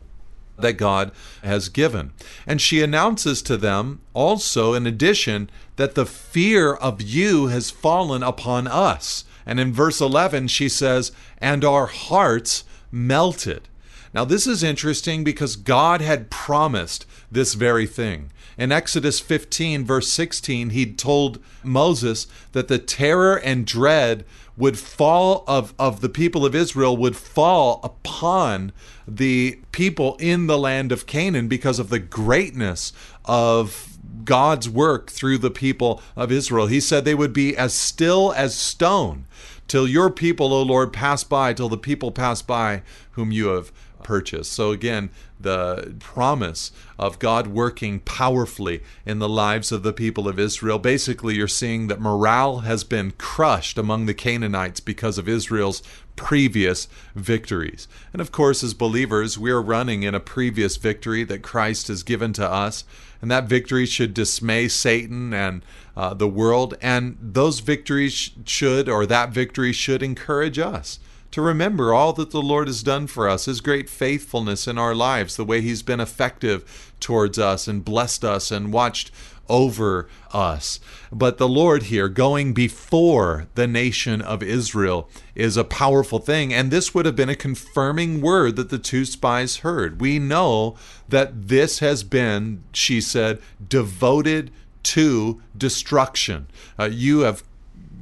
that 0.57 0.75
God 0.75 1.11
has 1.43 1.69
given. 1.69 2.13
And 2.47 2.61
she 2.61 2.83
announces 2.83 3.43
to 3.43 3.57
them 3.57 4.01
also, 4.13 4.75
in 4.75 4.87
addition, 4.87 5.51
that 5.77 5.97
the 5.97 6.07
fear 6.07 6.75
of 6.75 7.03
you 7.03 7.49
has 7.49 7.71
fallen 7.71 8.23
upon 8.23 8.69
us. 8.69 9.25
And 9.47 9.59
in 9.59 9.73
verse 9.73 10.01
11, 10.01 10.49
she 10.49 10.69
says, 10.69 11.13
and 11.39 11.65
our 11.65 11.87
hearts 11.87 12.65
melted. 12.93 13.69
Now, 14.15 14.25
this 14.25 14.47
is 14.47 14.63
interesting 14.63 15.25
because 15.25 15.57
God 15.57 16.01
had 16.01 16.31
promised 16.31 17.05
this 17.33 17.55
very 17.55 17.87
thing. 17.87 18.31
In 18.57 18.71
Exodus 18.71 19.19
15, 19.19 19.85
verse 19.85 20.09
16, 20.09 20.71
he 20.71 20.93
told 20.93 21.41
Moses 21.65 22.29
that 22.53 22.69
the 22.69 22.79
terror 22.79 23.37
and 23.37 23.67
dread 23.67 24.25
would 24.57 24.79
fall 24.79 25.43
of, 25.49 25.75
of 25.81 26.01
the 26.01 26.09
people 26.09 26.47
of 26.47 26.55
Israel 26.55 26.97
would 26.97 27.17
fall 27.17 27.81
upon 27.83 28.73
the 29.09 29.59
people 29.73 30.17
in 30.21 30.47
the 30.47 30.59
land 30.59 30.93
of 30.93 31.07
Canaan 31.07 31.49
because 31.49 31.81
of 31.81 31.91
the 31.91 31.99
greatness 31.99 32.93
of 33.25 33.99
God's 34.25 34.69
work 34.69 35.11
through 35.11 35.39
the 35.39 35.51
people 35.51 36.01
of 36.15 36.31
Israel. 36.31 36.69
He 36.69 36.79
said 36.79 37.05
they 37.05 37.17
would 37.17 37.33
be 37.33 37.57
as 37.57 37.75
still 37.75 38.33
as 38.35 38.55
stone 38.55 39.27
till 39.67 39.89
your 39.89 40.11
people, 40.11 40.53
O 40.53 40.63
Lord, 40.63 40.93
pass 40.93 41.25
by, 41.25 41.53
till 41.53 41.69
the 41.69 41.77
people 41.77 42.13
pass 42.13 42.43
by 42.43 42.83
whom 43.13 43.33
you 43.33 43.49
have 43.49 43.73
purchase. 44.05 44.49
So, 44.49 44.71
again, 44.71 45.11
the 45.41 45.95
promise 45.99 46.71
of 46.99 47.19
God 47.19 47.49
working 47.49 48.01
powerfully 48.01 48.83
in 49.05 49.19
the 49.19 49.29
lives 49.29 49.73
of 49.73 49.83
the 49.83 49.93
people 49.93 50.29
of 50.29 50.39
Israel. 50.39 50.79
Basically, 50.79 51.35
you're 51.35 51.49
seeing 51.49 51.89
that 51.89 52.01
morale 52.01 52.59
has 52.61 52.85
been 52.85 53.13
crushed 53.13 53.79
among 53.79 54.07
the 54.07 54.15
Canaanites 54.15 54.81
because 54.81 55.19
of 55.19 55.29
Israel's 55.29 55.83
previous 56.17 56.87
victories. 57.15 57.89
And 58.13 58.21
of 58.21 58.31
course, 58.31 58.63
as 58.63 58.75
believers, 58.75 59.37
we 59.37 59.51
are 59.51 59.63
running 59.63 60.03
in 60.03 60.15
a 60.15 60.21
previous 60.21 60.77
victory 60.77 61.25
that 61.25 61.43
Christ 61.43 61.89
has 61.89 62.03
given 62.03 62.33
to 62.35 62.49
us. 62.49 62.85
And 63.21 63.31
that 63.31 63.49
victory 63.49 63.87
should 63.87 64.13
dismay 64.13 64.69
Satan 64.69 65.33
and 65.33 65.65
uh, 65.97 66.15
the 66.15 66.29
world. 66.29 66.77
And 66.83 67.17
those 67.21 67.61
victories 67.61 68.31
should, 68.45 68.89
or 68.89 69.07
that 69.07 69.31
victory 69.31 69.73
should 69.73 70.03
encourage 70.03 70.59
us 70.59 70.99
to 71.35 71.43
remember 71.43 71.93
all 71.93 72.13
that 72.13 72.31
the 72.31 72.41
Lord 72.41 72.69
has 72.69 72.85
done 72.85 73.09
for 73.09 73.29
us, 73.29 73.47
His 73.47 73.61
great 73.61 73.91
faithfulness 73.91 74.69
in 74.69 74.79
our 74.79 74.95
lives, 74.95 75.35
the 75.35 75.45
way 75.45 75.61
He's 75.61 75.83
been 75.83 75.99
effective 75.99 76.95
towards 77.01 77.41
us 77.41 77.67
and 77.67 77.85
blessed 77.85 78.25
us 78.25 78.53
and 78.53 78.73
watched 78.73 79.11
over 79.49 80.09
us. 80.33 80.79
But 81.11 81.39
the 81.39 81.49
Lord 81.49 81.85
here, 81.85 82.09
going 82.09 82.55
before 82.55 83.49
the 83.57 83.67
nation 83.67 84.23
of 84.23 84.45
Israel, 84.45 85.11
is 85.35 85.57
a 85.57 85.65
powerful 85.65 86.21
thing. 86.21 86.55
And 86.55 86.71
this 86.71 86.95
would 86.95 87.05
have 87.05 87.17
been 87.17 87.29
a 87.29 87.35
confirming 87.35 88.21
word 88.21 88.55
that 88.55 88.71
the 88.71 88.79
two 88.79 89.05
spies 89.05 89.57
heard. 89.57 90.01
We 90.01 90.21
know 90.21 90.77
that 91.09 91.49
this 91.49 91.81
has 91.81 92.05
been, 92.05 92.63
she 92.73 93.01
said, 93.01 93.43
devoted 93.69 94.53
to 94.85 95.43
destruction. 95.59 96.47
Uh, 96.79 96.85
you 96.93 97.21
have 97.21 97.43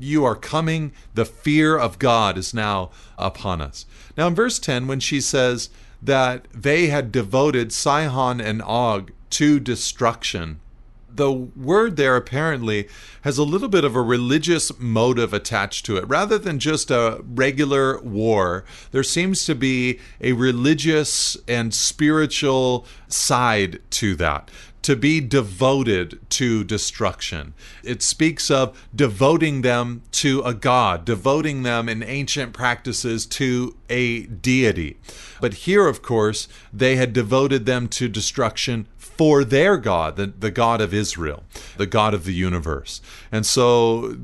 you 0.02 0.24
are 0.24 0.36
coming. 0.36 0.92
The 1.14 1.24
fear 1.24 1.78
of 1.78 1.98
God 1.98 2.36
is 2.36 2.52
now 2.52 2.90
upon 3.16 3.60
us. 3.60 3.86
Now, 4.16 4.26
in 4.28 4.34
verse 4.34 4.58
10, 4.58 4.86
when 4.86 5.00
she 5.00 5.20
says 5.20 5.70
that 6.02 6.46
they 6.52 6.88
had 6.88 7.12
devoted 7.12 7.72
Sihon 7.72 8.40
and 8.40 8.60
Og 8.62 9.12
to 9.30 9.60
destruction, 9.60 10.60
the 11.14 11.30
word 11.30 11.96
there 11.96 12.16
apparently 12.16 12.88
has 13.22 13.38
a 13.38 13.44
little 13.44 13.68
bit 13.68 13.84
of 13.84 13.94
a 13.94 14.02
religious 14.02 14.78
motive 14.78 15.32
attached 15.32 15.84
to 15.86 15.96
it. 15.96 16.08
Rather 16.08 16.38
than 16.38 16.58
just 16.58 16.90
a 16.90 17.22
regular 17.26 18.00
war, 18.00 18.64
there 18.90 19.02
seems 19.02 19.44
to 19.44 19.54
be 19.54 20.00
a 20.20 20.32
religious 20.32 21.36
and 21.46 21.74
spiritual 21.74 22.86
side 23.08 23.80
to 23.90 24.14
that 24.16 24.50
to 24.82 24.96
be 24.96 25.20
devoted 25.20 26.18
to 26.30 26.64
destruction. 26.64 27.54
It 27.82 28.02
speaks 28.02 28.50
of 28.50 28.88
devoting 28.94 29.62
them 29.62 30.02
to 30.12 30.42
a 30.42 30.54
god, 30.54 31.04
devoting 31.04 31.62
them 31.62 31.88
in 31.88 32.02
ancient 32.02 32.52
practices 32.52 33.24
to 33.26 33.76
a 33.88 34.22
deity. 34.22 34.98
But 35.40 35.54
here, 35.54 35.86
of 35.86 36.02
course, 36.02 36.48
they 36.72 36.96
had 36.96 37.12
devoted 37.12 37.66
them 37.66 37.88
to 37.88 38.08
destruction 38.08 38.86
for 39.22 39.44
their 39.44 39.76
God, 39.76 40.16
the, 40.16 40.26
the 40.26 40.50
God 40.50 40.80
of 40.80 40.92
Israel, 40.92 41.44
the 41.76 41.86
God 41.86 42.12
of 42.12 42.24
the 42.24 42.34
universe. 42.34 43.00
And 43.30 43.46
so 43.46 44.16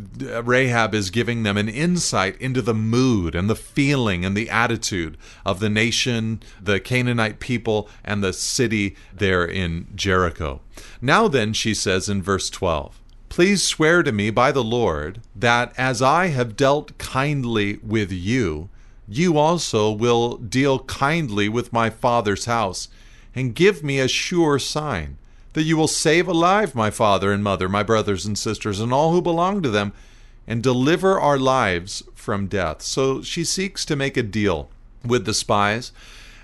Rahab 0.43 0.93
is 0.93 1.11
giving 1.11 1.45
them 1.45 1.57
an 1.57 1.69
insight 1.69 2.37
into 2.40 2.61
the 2.61 2.75
mood 2.75 3.37
and 3.37 3.49
the 3.49 3.55
feeling 3.55 4.25
and 4.25 4.37
the 4.37 4.50
attitude 4.50 5.17
of 5.47 5.61
the 5.61 5.71
nation, 5.71 6.43
the 6.61 6.81
Canaanite 6.81 7.38
people, 7.38 7.88
and 8.05 8.25
the 8.25 8.33
city 8.33 8.97
there 9.14 9.45
in 9.45 9.87
Jericho. 9.95 10.62
Now 11.00 11.28
then, 11.28 11.52
she 11.52 11.75
says 11.75 12.09
in 12.09 12.21
verse 12.21 12.50
12, 12.50 13.00
Please 13.28 13.62
swear 13.62 14.02
to 14.02 14.11
me 14.11 14.31
by 14.31 14.50
the 14.50 14.64
Lord 14.64 15.21
that 15.37 15.73
as 15.78 16.02
I 16.02 16.26
have 16.26 16.57
dealt 16.57 16.99
kindly 16.99 17.78
with 17.85 18.11
you, 18.11 18.69
you 19.07 19.38
also 19.38 19.93
will 19.93 20.38
deal 20.38 20.81
kindly 20.81 21.49
with 21.49 21.73
my 21.73 21.88
father's 21.88 22.47
house 22.47 22.88
and 23.38 23.54
give 23.54 23.85
me 23.85 24.00
a 24.00 24.09
sure 24.09 24.59
sign 24.59 25.16
that 25.52 25.62
you 25.62 25.76
will 25.76 25.87
save 25.87 26.26
alive 26.26 26.75
my 26.75 26.90
father 26.90 27.30
and 27.30 27.45
mother, 27.45 27.68
my 27.68 27.85
brothers 27.85 28.26
and 28.26 28.37
sisters, 28.37 28.80
and 28.80 28.92
all 28.92 29.12
who 29.12 29.23
belong 29.23 29.62
to 29.62 29.71
them, 29.71 29.92
and 30.49 30.61
deliver 30.61 31.21
our 31.21 31.38
lives 31.38 32.02
from 32.16 32.49
death. 32.49 32.83
So 32.83 33.23
she 33.23 33.45
seeks 33.45 33.85
to 33.85 33.95
make 33.95 34.16
a 34.16 34.25
deal 34.25 34.71
with 35.04 35.25
the 35.25 35.33
spies. 35.33 35.92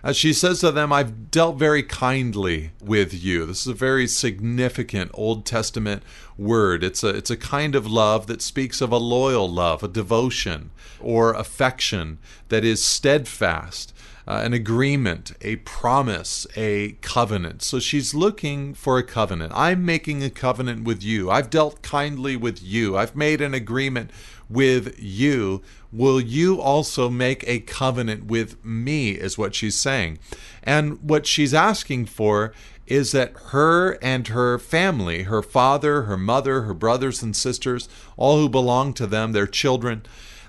As 0.04 0.18
she 0.18 0.34
says 0.34 0.61
to 0.61 0.70
them, 0.70 0.92
I've 0.92 1.30
dealt 1.30 1.56
very 1.56 1.82
kindly 1.82 2.73
with 2.82 3.14
you. 3.14 3.46
This 3.46 3.62
is 3.62 3.68
a 3.68 3.73
very 3.73 4.06
significant 4.06 5.11
Old 5.14 5.46
Testament 5.46 6.02
word. 6.37 6.84
It's 6.84 7.02
a, 7.02 7.08
it's 7.08 7.30
a 7.30 7.38
kind 7.38 7.75
of 7.75 7.87
love 7.87 8.26
that 8.26 8.42
speaks 8.42 8.82
of 8.82 8.92
a 8.92 8.99
loyal 8.99 9.50
love, 9.50 9.82
a 9.82 9.88
devotion, 9.88 10.73
or 11.00 11.32
affection 11.32 12.18
that 12.50 12.66
is 12.66 12.84
steadfast 12.84 13.94
uh, 14.26 14.40
an 14.42 14.52
agreement, 14.52 15.32
a 15.42 15.56
promise, 15.56 16.46
a 16.56 16.92
covenant. 17.02 17.62
So 17.62 17.78
she's 17.78 18.14
looking 18.14 18.75
for 18.75 18.99
a 18.99 19.02
covenant. 19.02 19.52
I'm 19.54 19.84
making 19.84 20.23
a 20.23 20.30
covenant 20.30 20.84
with 20.84 21.02
you. 21.02 21.30
I've 21.30 21.50
dealt 21.50 21.82
kindly 21.82 22.37
with 22.37 22.62
you. 22.62 22.96
I've 22.96 23.14
made 23.14 23.40
an 23.40 23.54
agreement 23.54 24.11
with 24.49 24.99
you. 24.99 25.62
Will 25.94 26.20
you 26.20 26.60
also 26.60 27.08
make 27.08 27.44
a 27.46 27.60
covenant 27.60 28.24
with 28.24 28.62
me? 28.64 29.12
Is 29.12 29.38
what 29.38 29.54
she's 29.54 29.76
saying. 29.76 30.18
And 30.64 31.00
what 31.00 31.24
she's 31.24 31.54
asking 31.54 32.06
for 32.06 32.52
is 32.88 33.12
that 33.12 33.32
her 33.50 33.92
and 34.02 34.26
her 34.28 34.58
family, 34.58 35.22
her 35.22 35.40
father, 35.40 36.02
her 36.02 36.16
mother, 36.16 36.62
her 36.62 36.74
brothers 36.74 37.22
and 37.22 37.36
sisters, 37.36 37.88
all 38.16 38.38
who 38.38 38.48
belong 38.48 38.92
to 38.94 39.06
them, 39.06 39.30
their 39.30 39.46
children, 39.46 40.02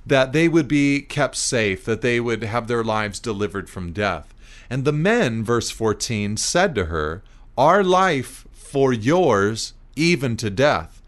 that 0.04 0.34
they 0.34 0.48
would 0.48 0.68
be 0.68 1.02
kept 1.02 1.36
safe, 1.36 1.86
that 1.86 2.02
they 2.02 2.20
would 2.20 2.44
have 2.44 2.68
their 2.68 2.84
lives 2.84 3.20
delivered 3.20 3.70
from 3.70 3.94
death. 3.94 4.34
And 4.68 4.84
the 4.84 4.92
men, 4.92 5.44
verse 5.44 5.70
14, 5.70 6.38
said 6.38 6.74
to 6.74 6.86
her, 6.86 7.22
Our 7.56 7.84
life 7.84 8.48
for 8.52 8.92
yours, 8.92 9.74
even 9.96 10.38
to 10.38 10.50
death. 10.50 11.04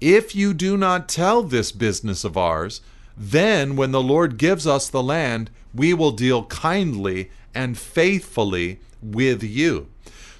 If 0.00 0.36
you 0.36 0.54
do 0.54 0.76
not 0.76 1.08
tell 1.08 1.42
this 1.42 1.72
business 1.72 2.22
of 2.22 2.36
ours, 2.36 2.80
then 3.22 3.76
when 3.76 3.92
the 3.92 4.00
Lord 4.00 4.38
gives 4.38 4.66
us 4.66 4.88
the 4.88 5.02
land, 5.02 5.50
we 5.74 5.92
will 5.92 6.10
deal 6.10 6.44
kindly 6.46 7.30
and 7.54 7.76
faithfully 7.76 8.80
with 9.02 9.42
you. 9.42 9.88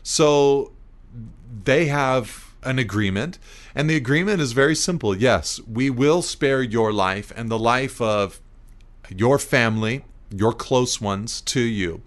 So 0.02 0.72
they 1.64 1.86
have 1.86 2.54
an 2.62 2.78
agreement, 2.78 3.38
and 3.74 3.88
the 3.88 3.96
agreement 3.96 4.40
is 4.40 4.52
very 4.52 4.74
simple. 4.74 5.14
Yes, 5.14 5.60
we 5.70 5.90
will 5.90 6.22
spare 6.22 6.62
your 6.62 6.90
life 6.90 7.30
and 7.36 7.50
the 7.50 7.58
life 7.58 8.00
of 8.00 8.40
your 9.14 9.38
family, 9.38 10.06
your 10.34 10.54
close 10.54 11.02
ones 11.02 11.42
to 11.42 11.60
you, 11.60 12.00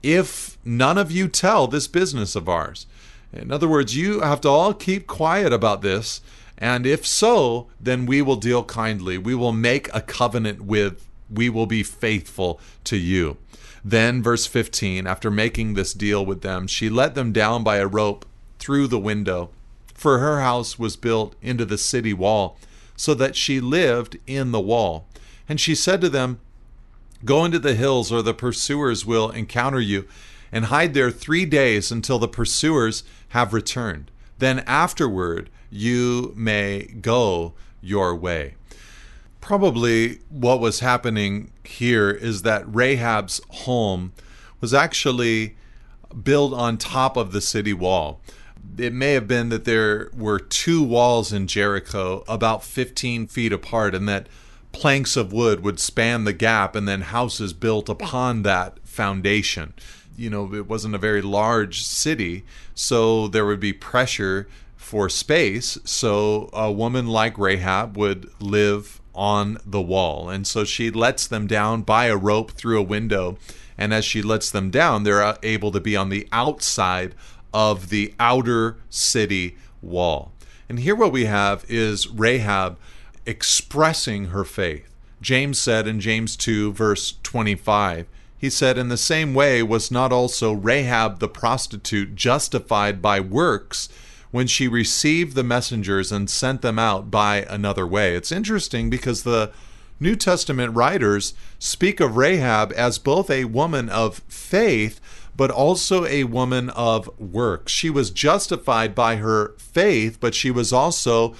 if 0.00 0.58
none 0.64 0.96
of 0.96 1.10
you 1.10 1.26
tell 1.26 1.66
this 1.66 1.88
business 1.88 2.36
of 2.36 2.48
ours. 2.48 2.86
In 3.32 3.50
other 3.50 3.66
words, 3.68 3.96
you 3.96 4.20
have 4.20 4.40
to 4.42 4.48
all 4.48 4.74
keep 4.74 5.08
quiet 5.08 5.52
about 5.52 5.82
this. 5.82 6.20
And 6.60 6.86
if 6.86 7.06
so, 7.06 7.68
then 7.80 8.04
we 8.04 8.20
will 8.20 8.36
deal 8.36 8.62
kindly. 8.62 9.16
We 9.16 9.34
will 9.34 9.52
make 9.52 9.88
a 9.94 10.02
covenant 10.02 10.60
with, 10.60 11.08
we 11.30 11.48
will 11.48 11.66
be 11.66 11.82
faithful 11.82 12.60
to 12.84 12.98
you. 12.98 13.38
Then, 13.82 14.22
verse 14.22 14.46
15, 14.46 15.06
after 15.06 15.30
making 15.30 15.72
this 15.72 15.94
deal 15.94 16.24
with 16.24 16.42
them, 16.42 16.66
she 16.66 16.90
let 16.90 17.14
them 17.14 17.32
down 17.32 17.64
by 17.64 17.76
a 17.76 17.86
rope 17.86 18.26
through 18.58 18.88
the 18.88 18.98
window, 18.98 19.50
for 19.94 20.18
her 20.18 20.42
house 20.42 20.78
was 20.78 20.96
built 20.96 21.34
into 21.40 21.64
the 21.64 21.78
city 21.78 22.12
wall, 22.12 22.58
so 22.94 23.14
that 23.14 23.36
she 23.36 23.58
lived 23.58 24.18
in 24.26 24.52
the 24.52 24.60
wall. 24.60 25.06
And 25.48 25.58
she 25.58 25.74
said 25.74 26.02
to 26.02 26.10
them, 26.10 26.40
Go 27.24 27.44
into 27.46 27.58
the 27.58 27.74
hills, 27.74 28.12
or 28.12 28.20
the 28.20 28.34
pursuers 28.34 29.06
will 29.06 29.30
encounter 29.30 29.80
you, 29.80 30.06
and 30.52 30.66
hide 30.66 30.92
there 30.92 31.10
three 31.10 31.46
days 31.46 31.90
until 31.90 32.18
the 32.18 32.28
pursuers 32.28 33.02
have 33.30 33.54
returned. 33.54 34.10
Then 34.40 34.58
afterward 34.66 35.48
you 35.70 36.34
may 36.36 36.82
go 37.00 37.54
your 37.80 38.14
way 38.14 38.56
probably 39.40 40.20
what 40.28 40.60
was 40.60 40.80
happening 40.80 41.50
here 41.64 42.10
is 42.10 42.42
that 42.42 42.64
Rahab's 42.66 43.40
home 43.50 44.12
was 44.60 44.74
actually 44.74 45.56
built 46.22 46.52
on 46.52 46.76
top 46.76 47.16
of 47.16 47.32
the 47.32 47.40
city 47.40 47.72
wall. 47.72 48.20
It 48.76 48.92
may 48.92 49.12
have 49.12 49.26
been 49.26 49.48
that 49.48 49.64
there 49.64 50.10
were 50.14 50.38
two 50.38 50.82
walls 50.82 51.32
in 51.32 51.46
Jericho 51.46 52.22
about 52.28 52.62
15 52.62 53.26
feet 53.26 53.52
apart, 53.52 53.94
and 53.94 54.08
that 54.08 54.28
planks 54.72 55.16
of 55.16 55.32
wood 55.32 55.64
would 55.64 55.80
span 55.80 56.24
the 56.24 56.32
gap, 56.32 56.76
and 56.76 56.86
then 56.86 57.00
houses 57.00 57.52
built 57.52 57.88
upon 57.88 58.42
that 58.42 58.78
foundation. 58.86 59.72
You 60.20 60.28
know, 60.28 60.52
it 60.54 60.68
wasn't 60.68 60.94
a 60.94 60.98
very 60.98 61.22
large 61.22 61.82
city, 61.82 62.44
so 62.74 63.26
there 63.26 63.46
would 63.46 63.58
be 63.58 63.72
pressure 63.72 64.46
for 64.76 65.08
space. 65.08 65.78
So 65.84 66.50
a 66.52 66.70
woman 66.70 67.06
like 67.06 67.38
Rahab 67.38 67.96
would 67.96 68.30
live 68.38 69.00
on 69.14 69.56
the 69.64 69.80
wall. 69.80 70.28
And 70.28 70.46
so 70.46 70.64
she 70.64 70.90
lets 70.90 71.26
them 71.26 71.46
down 71.46 71.82
by 71.82 72.06
a 72.06 72.18
rope 72.18 72.50
through 72.50 72.78
a 72.78 72.82
window. 72.82 73.38
And 73.78 73.94
as 73.94 74.04
she 74.04 74.20
lets 74.20 74.50
them 74.50 74.70
down, 74.70 75.04
they're 75.04 75.22
uh, 75.22 75.38
able 75.42 75.72
to 75.72 75.80
be 75.80 75.96
on 75.96 76.10
the 76.10 76.28
outside 76.32 77.14
of 77.54 77.88
the 77.88 78.12
outer 78.20 78.76
city 78.90 79.56
wall. 79.80 80.32
And 80.68 80.80
here, 80.80 80.94
what 80.94 81.12
we 81.12 81.24
have 81.24 81.64
is 81.66 82.08
Rahab 82.08 82.78
expressing 83.24 84.26
her 84.26 84.44
faith. 84.44 84.86
James 85.22 85.58
said 85.58 85.86
in 85.86 85.98
James 85.98 86.36
2, 86.36 86.72
verse 86.72 87.14
25, 87.22 88.06
he 88.40 88.48
said, 88.48 88.78
In 88.78 88.88
the 88.88 88.96
same 88.96 89.34
way, 89.34 89.62
was 89.62 89.90
not 89.90 90.12
also 90.12 90.52
Rahab 90.52 91.18
the 91.18 91.28
prostitute 91.28 92.14
justified 92.14 93.02
by 93.02 93.20
works? 93.20 93.88
when 94.30 94.46
she 94.46 94.68
received 94.68 95.34
the 95.34 95.42
messengers 95.42 96.12
and 96.12 96.30
sent 96.30 96.62
them 96.62 96.78
out 96.78 97.10
by 97.10 97.38
another 97.48 97.86
way. 97.86 98.14
It's 98.14 98.32
interesting 98.32 98.88
because 98.88 99.22
the 99.22 99.50
New 99.98 100.16
Testament 100.16 100.74
writers 100.74 101.34
speak 101.58 102.00
of 102.00 102.16
Rahab 102.16 102.72
as 102.76 102.98
both 102.98 103.28
a 103.28 103.44
woman 103.44 103.88
of 103.88 104.22
faith, 104.28 105.00
but 105.36 105.50
also 105.50 106.06
a 106.06 106.24
woman 106.24 106.70
of 106.70 107.10
works. 107.18 107.72
She 107.72 107.90
was 107.90 108.10
justified 108.10 108.94
by 108.94 109.16
her 109.16 109.54
faith, 109.58 110.18
but 110.20 110.34
she 110.34 110.50
was 110.50 110.72
also 110.72 111.34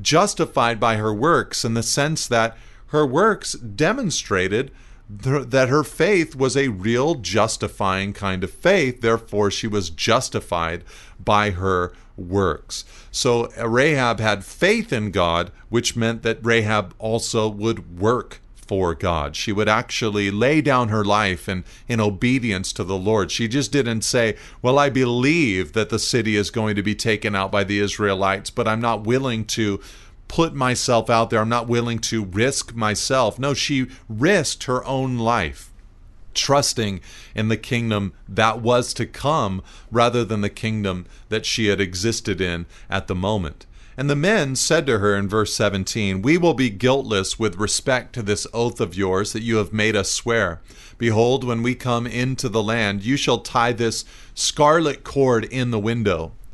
justified 0.00 0.80
by 0.80 0.96
her 0.96 1.12
works 1.12 1.64
in 1.64 1.74
the 1.74 1.82
sense 1.82 2.26
that 2.26 2.56
her 2.86 3.06
works 3.06 3.52
demonstrated 3.52 4.70
that 5.10 5.68
her 5.68 5.82
faith 5.82 6.36
was 6.36 6.56
a 6.56 6.68
real 6.68 7.16
justifying 7.16 8.12
kind 8.12 8.44
of 8.44 8.50
faith. 8.50 9.00
Therefore, 9.00 9.50
she 9.50 9.66
was 9.66 9.90
justified 9.90 10.84
by 11.18 11.50
her 11.50 11.92
works. 12.16 12.84
So 13.10 13.50
uh, 13.58 13.68
Rahab 13.68 14.20
had 14.20 14.44
faith 14.44 14.92
in 14.92 15.10
God, 15.10 15.50
which 15.68 15.96
meant 15.96 16.22
that 16.22 16.44
Rahab 16.44 16.94
also 16.98 17.48
would 17.48 17.98
work 17.98 18.40
for 18.54 18.94
God. 18.94 19.34
She 19.34 19.50
would 19.50 19.68
actually 19.68 20.30
lay 20.30 20.60
down 20.60 20.90
her 20.90 21.04
life 21.04 21.48
in, 21.48 21.64
in 21.88 21.98
obedience 21.98 22.72
to 22.74 22.84
the 22.84 22.96
Lord. 22.96 23.32
She 23.32 23.48
just 23.48 23.72
didn't 23.72 24.02
say, 24.02 24.36
Well, 24.62 24.78
I 24.78 24.90
believe 24.90 25.72
that 25.72 25.88
the 25.88 25.98
city 25.98 26.36
is 26.36 26.50
going 26.50 26.76
to 26.76 26.82
be 26.82 26.94
taken 26.94 27.34
out 27.34 27.50
by 27.50 27.64
the 27.64 27.80
Israelites, 27.80 28.48
but 28.50 28.68
I'm 28.68 28.80
not 28.80 29.02
willing 29.02 29.44
to 29.46 29.80
put 30.30 30.54
myself 30.54 31.10
out 31.10 31.28
there. 31.28 31.40
I'm 31.40 31.48
not 31.48 31.66
willing 31.66 31.98
to 31.98 32.24
risk 32.24 32.72
myself. 32.72 33.36
No, 33.36 33.52
she 33.52 33.88
risked 34.08 34.62
her 34.64 34.84
own 34.84 35.18
life, 35.18 35.72
trusting 36.34 37.00
in 37.34 37.48
the 37.48 37.56
kingdom 37.56 38.12
that 38.28 38.62
was 38.62 38.94
to 38.94 39.06
come 39.06 39.60
rather 39.90 40.24
than 40.24 40.40
the 40.40 40.48
kingdom 40.48 41.04
that 41.30 41.44
she 41.44 41.66
had 41.66 41.80
existed 41.80 42.40
in 42.40 42.66
at 42.88 43.08
the 43.08 43.14
moment. 43.16 43.66
And 43.96 44.08
the 44.08 44.14
men 44.14 44.54
said 44.54 44.86
to 44.86 45.00
her 45.00 45.16
in 45.16 45.28
verse 45.28 45.52
17, 45.52 46.22
We 46.22 46.38
will 46.38 46.54
be 46.54 46.70
guiltless 46.70 47.36
with 47.36 47.56
respect 47.56 48.12
to 48.12 48.22
this 48.22 48.46
oath 48.54 48.80
of 48.80 48.96
yours 48.96 49.32
that 49.32 49.42
you 49.42 49.56
have 49.56 49.72
made 49.72 49.96
us 49.96 50.12
swear. 50.12 50.60
Behold, 50.96 51.42
when 51.42 51.60
we 51.60 51.74
come 51.74 52.06
into 52.06 52.48
the 52.48 52.62
land, 52.62 53.04
you 53.04 53.16
shall 53.16 53.38
tie 53.40 53.72
this 53.72 54.04
scarlet 54.32 55.02
cord 55.02 55.44
in 55.44 55.72
the 55.72 55.80
window 55.80 56.34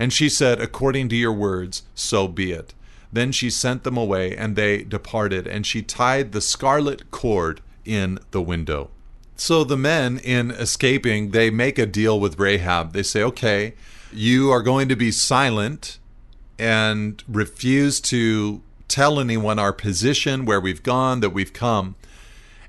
And 0.00 0.14
she 0.14 0.30
said, 0.30 0.62
According 0.62 1.10
to 1.10 1.16
your 1.16 1.32
words, 1.32 1.82
so 1.94 2.26
be 2.26 2.52
it. 2.52 2.72
Then 3.12 3.32
she 3.32 3.50
sent 3.50 3.84
them 3.84 3.98
away, 3.98 4.34
and 4.34 4.56
they 4.56 4.82
departed, 4.82 5.46
and 5.46 5.66
she 5.66 5.82
tied 5.82 6.32
the 6.32 6.40
scarlet 6.40 7.10
cord 7.10 7.60
in 7.84 8.18
the 8.30 8.40
window. 8.40 8.88
So 9.36 9.62
the 9.62 9.76
men, 9.76 10.16
in 10.18 10.52
escaping, 10.52 11.32
they 11.32 11.50
make 11.50 11.78
a 11.78 11.84
deal 11.84 12.18
with 12.18 12.38
Rahab. 12.38 12.94
They 12.94 13.02
say, 13.02 13.22
Okay, 13.22 13.74
you 14.10 14.50
are 14.50 14.62
going 14.62 14.88
to 14.88 14.96
be 14.96 15.12
silent 15.12 15.98
and 16.58 17.22
refuse 17.28 18.00
to 18.00 18.62
tell 18.88 19.20
anyone 19.20 19.58
our 19.58 19.72
position, 19.72 20.46
where 20.46 20.60
we've 20.60 20.82
gone, 20.82 21.20
that 21.20 21.30
we've 21.30 21.52
come. 21.52 21.94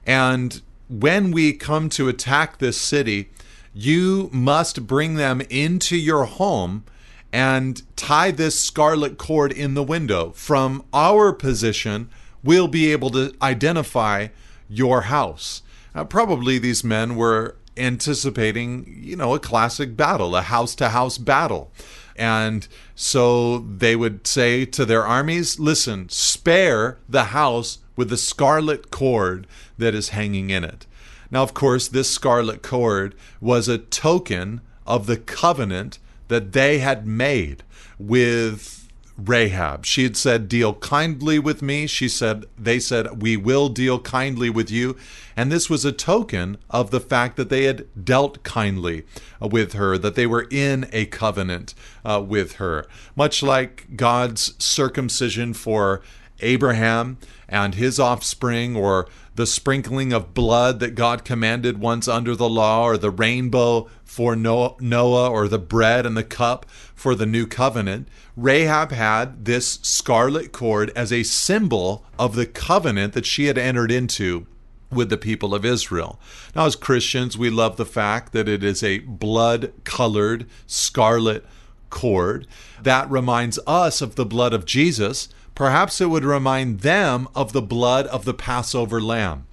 And 0.06 0.62
when 0.90 1.32
we 1.32 1.54
come 1.54 1.88
to 1.92 2.10
attack 2.10 2.58
this 2.58 2.80
city, 2.80 3.30
you 3.74 4.30
must 4.34 4.86
bring 4.86 5.16
them 5.16 5.42
into 5.50 5.96
your 5.96 6.26
home 6.26 6.84
and 7.32 7.82
tie 7.96 8.32
this 8.32 8.60
scarlet 8.60 9.18
cord 9.18 9.52
in 9.52 9.74
the 9.74 9.84
window. 9.84 10.32
From 10.32 10.84
our 10.94 11.32
position, 11.32 12.10
we'll 12.44 12.68
be 12.68 12.92
able 12.92 13.10
to 13.12 13.34
identify 13.42 14.28
your 14.70 15.02
house. 15.04 15.62
Uh, 15.94 16.04
probably 16.04 16.58
these 16.58 16.84
men 16.84 17.16
were 17.16 17.56
anticipating, 17.78 19.02
you 19.02 19.16
know, 19.16 19.34
a 19.34 19.40
classic 19.40 19.96
battle, 19.96 20.36
a 20.36 20.42
house 20.42 20.76
to 20.76 20.90
house 20.90 21.18
battle. 21.18 21.72
And 22.16 22.68
so 22.96 23.60
they 23.60 23.96
would 23.96 24.28
say 24.28 24.66
to 24.66 24.86
their 24.86 25.06
armies, 25.06 25.60
listen, 25.60 26.10
spare 26.10 26.98
the 27.08 27.26
house 27.26 27.80
with 27.96 28.10
the 28.10 28.18
scarlet 28.18 28.92
cord 28.92 29.48
that 29.78 29.96
is 29.96 30.10
hanging 30.10 30.50
in 30.50 30.64
it. 30.64 30.86
Now, 31.30 31.44
of 31.44 31.54
course, 31.54 31.88
this 31.88 32.10
scarlet 32.10 32.62
cord 32.62 33.16
was 33.40 33.68
a 33.68 33.78
token 33.78 34.62
of 34.86 35.08
the 35.08 35.18
covenant 35.18 35.98
that 36.32 36.54
they 36.54 36.80
had 36.80 37.06
made 37.06 37.62
with 38.00 38.88
Rahab. 39.18 39.86
She 39.86 40.04
had 40.04 40.16
said, 40.16 40.48
Deal 40.48 40.76
kindly 40.76 41.38
with 41.40 41.62
me. 41.62 41.88
She 41.88 42.08
said, 42.08 42.46
They 42.58 42.80
said, 42.80 43.22
We 43.22 43.36
will 43.36 43.68
deal 43.68 44.00
kindly 44.00 44.50
with 44.50 44.72
you. 44.72 44.96
And 45.36 45.52
this 45.52 45.70
was 45.70 45.84
a 45.84 45.92
token 45.92 46.58
of 46.70 46.90
the 46.90 47.02
fact 47.02 47.36
that 47.36 47.50
they 47.50 47.66
had 47.66 47.86
dealt 48.02 48.44
kindly 48.44 49.04
with 49.42 49.74
her, 49.74 49.98
that 49.98 50.16
they 50.16 50.26
were 50.26 50.48
in 50.50 50.88
a 50.94 51.06
covenant 51.08 51.74
uh, 52.06 52.24
with 52.26 52.54
her. 52.54 52.88
Much 53.14 53.44
like 53.44 53.98
God's 53.98 54.54
circumcision 54.64 55.54
for 55.54 56.02
Abraham 56.42 57.18
and 57.48 57.76
his 57.76 58.00
offspring, 58.00 58.76
or 58.76 59.08
the 59.36 59.46
sprinkling 59.46 60.12
of 60.14 60.34
blood 60.34 60.80
that 60.80 60.96
God 60.96 61.24
commanded 61.24 61.80
once 61.80 62.08
under 62.08 62.36
the 62.36 62.50
law, 62.50 62.84
or 62.84 62.98
the 62.98 63.12
rainbow 63.12 63.90
for 64.04 64.36
Noah, 64.36 65.30
or 65.30 65.48
the 65.48 65.60
bread 65.60 66.06
and 66.06 66.18
the 66.18 66.24
cup 66.24 66.66
for 66.96 67.16
the 67.16 67.26
new 67.26 67.48
covenant. 67.48 68.08
Rahab 68.38 68.92
had 68.92 69.46
this 69.46 69.80
scarlet 69.82 70.52
cord 70.52 70.92
as 70.96 71.12
a 71.12 71.24
symbol 71.24 72.06
of 72.20 72.36
the 72.36 72.46
covenant 72.46 73.14
that 73.14 73.26
she 73.26 73.46
had 73.46 73.58
entered 73.58 73.92
into 73.92 74.48
with 74.90 75.10
the 75.10 75.18
people 75.18 75.56
of 75.56 75.64
Israel. 75.64 76.20
Now, 76.54 76.66
as 76.66 76.76
Christians, 76.76 77.38
we 77.38 77.50
love 77.50 77.78
the 77.78 77.86
fact 77.86 78.34
that 78.34 78.50
it 78.50 78.64
is 78.64 78.84
a 78.84 79.00
blood 79.00 79.72
colored 79.86 80.46
scarlet 80.68 81.46
cord 81.90 82.48
that 82.82 83.10
reminds 83.10 83.60
us 83.66 84.02
of 84.02 84.16
the 84.16 84.26
blood 84.26 84.54
of 84.54 84.66
Jesus 84.66 85.30
Perhaps 85.62 86.02
it 86.02 86.10
would 86.10 86.26
remind 86.26 86.80
them 86.80 87.28
of 87.36 87.54
the 87.54 87.62
blood 87.62 88.08
of 88.08 88.26
the 88.26 88.34
Passover 88.34 89.00
lamb. 89.00 89.46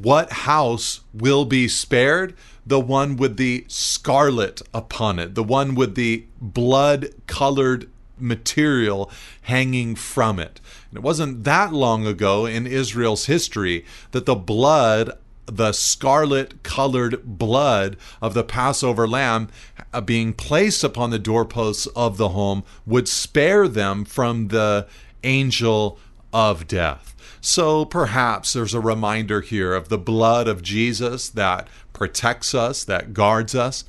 What 0.00 0.30
house 0.46 1.00
will 1.12 1.44
be 1.44 1.66
spared? 1.66 2.36
The 2.64 2.78
one 2.78 3.16
with 3.16 3.38
the 3.38 3.64
scarlet 3.66 4.62
upon 4.72 5.18
it, 5.18 5.34
the 5.34 5.42
one 5.42 5.74
with 5.74 5.96
the 5.96 6.26
blood 6.40 7.08
colored 7.26 7.90
material 8.20 9.10
hanging 9.42 9.96
from 9.96 10.38
it. 10.38 10.60
And 10.90 10.98
it 10.98 11.02
wasn't 11.02 11.42
that 11.42 11.72
long 11.72 12.06
ago 12.06 12.46
in 12.46 12.64
Israel's 12.64 13.26
history 13.26 13.84
that 14.12 14.26
the 14.26 14.36
blood 14.36 15.10
the 15.46 15.72
scarlet 15.72 16.62
colored 16.62 17.22
blood 17.24 17.96
of 18.20 18.34
the 18.34 18.44
Passover 18.44 19.08
lamb 19.08 19.48
uh, 19.92 20.00
being 20.00 20.34
placed 20.34 20.84
upon 20.84 21.10
the 21.10 21.18
doorposts 21.18 21.86
of 21.96 22.18
the 22.18 22.28
home 22.28 22.62
would 22.86 23.08
spare 23.08 23.66
them 23.66 24.04
from 24.04 24.48
the 24.48 24.86
angel 25.24 25.98
of 26.32 26.66
death. 26.66 27.14
So 27.40 27.84
perhaps 27.84 28.52
there's 28.52 28.74
a 28.74 28.80
reminder 28.80 29.40
here 29.40 29.74
of 29.74 29.88
the 29.88 29.98
blood 29.98 30.48
of 30.48 30.62
Jesus 30.62 31.28
that 31.30 31.68
protects 31.92 32.54
us, 32.54 32.84
that 32.84 33.12
guards 33.12 33.54
us. 33.54 33.84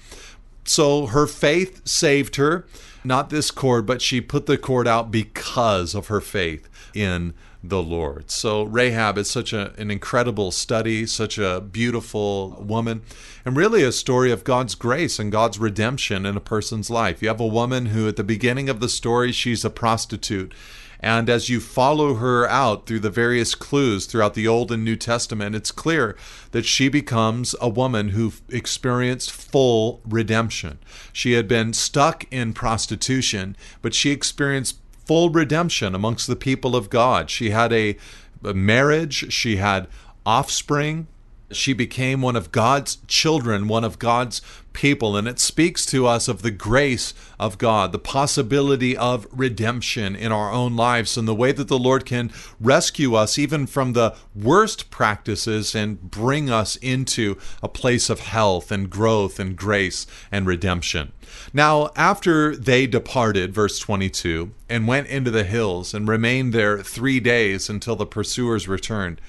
So 0.63 1.07
her 1.07 1.25
faith 1.25 1.87
saved 1.87 2.35
her, 2.35 2.65
not 3.03 3.29
this 3.29 3.49
cord, 3.49 3.85
but 3.85 4.01
she 4.01 4.21
put 4.21 4.45
the 4.45 4.57
cord 4.57 4.87
out 4.87 5.09
because 5.09 5.95
of 5.95 6.07
her 6.07 6.21
faith 6.21 6.69
in 6.93 7.33
the 7.63 7.81
Lord. 7.81 8.31
So 8.31 8.63
Rahab 8.63 9.17
is 9.17 9.29
such 9.29 9.51
a, 9.51 9.73
an 9.77 9.91
incredible 9.91 10.51
study, 10.51 11.05
such 11.05 11.37
a 11.37 11.59
beautiful 11.59 12.63
woman, 12.65 13.01
and 13.43 13.57
really 13.57 13.83
a 13.83 13.91
story 13.91 14.31
of 14.31 14.43
God's 14.43 14.75
grace 14.75 15.19
and 15.19 15.31
God's 15.31 15.59
redemption 15.59 16.25
in 16.25 16.37
a 16.37 16.41
person's 16.41 16.89
life. 16.89 17.21
You 17.21 17.27
have 17.27 17.41
a 17.41 17.47
woman 17.47 17.87
who, 17.87 18.07
at 18.07 18.15
the 18.15 18.23
beginning 18.23 18.69
of 18.69 18.79
the 18.79 18.89
story, 18.89 19.31
she's 19.31 19.65
a 19.65 19.69
prostitute. 19.69 20.53
And 20.99 21.29
as 21.29 21.47
you 21.47 21.59
follow 21.61 22.15
her 22.15 22.47
out 22.49 22.85
through 22.85 22.99
the 22.99 23.09
various 23.09 23.55
clues 23.55 24.05
throughout 24.05 24.33
the 24.33 24.47
Old 24.47 24.71
and 24.71 24.83
New 24.83 24.97
Testament, 24.97 25.55
it's 25.55 25.71
clear 25.71 26.17
that 26.51 26.65
she 26.65 26.89
becomes 26.89 27.55
a 27.61 27.69
woman 27.69 28.09
who 28.09 28.33
experienced 28.49 29.31
full 29.31 30.01
redemption. 30.05 30.79
She 31.13 31.33
had 31.33 31.47
been 31.47 31.71
stuck 31.73 32.25
in 32.31 32.53
prostitution, 32.53 33.55
but 33.81 33.93
she 33.93 34.11
experienced 34.11 34.77
full 35.05 35.29
redemption 35.29 35.95
amongst 35.95 36.27
the 36.27 36.35
people 36.35 36.75
of 36.75 36.89
God. 36.89 37.29
She 37.29 37.51
had 37.51 37.71
a, 37.71 37.95
marriage, 38.43 39.31
she 39.31 39.55
had 39.55 39.87
offspring, 40.25 41.07
she 41.51 41.73
became 41.73 42.21
one 42.21 42.35
of 42.35 42.51
God's 42.51 42.97
children, 43.07 43.67
one 43.67 43.83
of 43.83 43.99
God's 43.99 44.41
people. 44.73 45.17
And 45.17 45.27
it 45.27 45.39
speaks 45.39 45.85
to 45.87 46.05
us 46.05 46.27
of 46.27 46.41
the 46.41 46.51
grace 46.51 47.13
of 47.39 47.57
God, 47.57 47.91
the 47.91 47.99
possibility 47.99 48.95
of 48.95 49.27
redemption 49.31 50.15
in 50.15 50.31
our 50.31 50.51
own 50.51 50.75
lives, 50.75 51.17
and 51.17 51.27
the 51.27 51.35
way 51.35 51.51
that 51.51 51.67
the 51.67 51.79
Lord 51.79 52.05
can 52.05 52.31
rescue 52.59 53.15
us 53.15 53.37
even 53.37 53.67
from 53.67 53.93
the 53.93 54.15
worst 54.35 54.89
practices 54.89 55.75
and 55.75 56.09
bring 56.09 56.49
us 56.49 56.75
into 56.77 57.37
a 57.63 57.67
place 57.67 58.09
of 58.09 58.19
health 58.19 58.71
and 58.71 58.89
growth 58.89 59.39
and 59.39 59.55
grace 59.55 60.05
and 60.31 60.45
redemption. 60.45 61.11
Now, 61.53 61.89
after 61.95 62.55
they 62.55 62.87
departed, 62.87 63.53
verse 63.53 63.79
22, 63.79 64.51
and 64.69 64.87
went 64.87 65.07
into 65.07 65.31
the 65.31 65.43
hills 65.43 65.93
and 65.93 66.07
remained 66.07 66.53
there 66.53 66.81
three 66.81 67.19
days 67.19 67.69
until 67.69 67.95
the 67.95 68.05
pursuers 68.05 68.67
returned. 68.67 69.19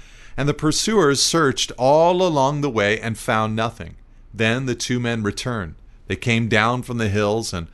And 0.41 0.49
the 0.49 0.55
pursuers 0.55 1.23
searched 1.23 1.71
all 1.77 2.27
along 2.27 2.63
the 2.63 2.71
way 2.71 2.99
and 2.99 3.19
found 3.19 3.55
nothing. 3.55 3.97
Then 4.33 4.65
the 4.65 4.75
two 4.75 4.99
men 4.99 5.23
returned. 5.23 5.75
They 6.07 6.17
came 6.17 6.49
down 6.49 6.83
from 6.83 6.97
the 6.97 7.11
hills 7.11 7.53
and 7.53 7.67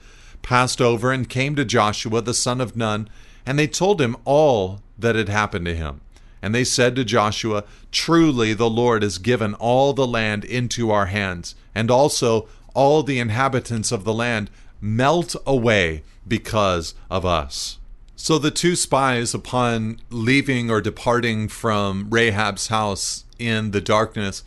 passed 0.43 0.81
over 0.81 1.13
and 1.13 1.29
came 1.29 1.55
to 1.55 1.65
Joshua 1.65 2.23
the 2.23 2.35
son 2.35 2.61
of 2.61 2.75
Nun, 2.75 3.09
and 3.47 3.57
they 3.57 3.69
told 3.69 4.01
him 4.01 4.17
all 4.25 4.81
that 4.99 5.15
had 5.15 5.29
happened 5.29 5.65
to 5.67 5.77
him. 5.77 6.01
And 6.43 6.53
they 6.53 6.65
said 6.65 6.97
to 6.97 7.05
Joshua, 7.05 7.63
Truly 7.93 8.53
the 8.53 8.69
Lord 8.69 9.05
has 9.05 9.19
given 9.19 9.55
all 9.55 9.93
the 9.93 10.05
land 10.05 10.45
into 10.45 10.91
our 10.91 11.07
hands, 11.07 11.55
and 11.73 11.89
also 11.89 12.49
all 12.75 13.05
the 13.05 13.21
inhabitants 13.21 13.93
of 13.93 14.03
the 14.03 14.13
land 14.13 14.51
melt 14.81 15.37
away 15.47 16.03
because 16.27 16.95
of 17.09 17.25
us. 17.25 17.79
So 18.19 18.39
the 18.39 18.51
two 18.51 18.77
spies, 18.77 19.35
upon 19.35 20.01
leaving 20.09 20.71
or 20.71 20.81
departing 20.81 21.49
from 21.49 22.09
Rahab's 22.09 22.69
house 22.69 23.25
in 23.39 23.73
the 23.73 23.81
darkness, 23.83 24.43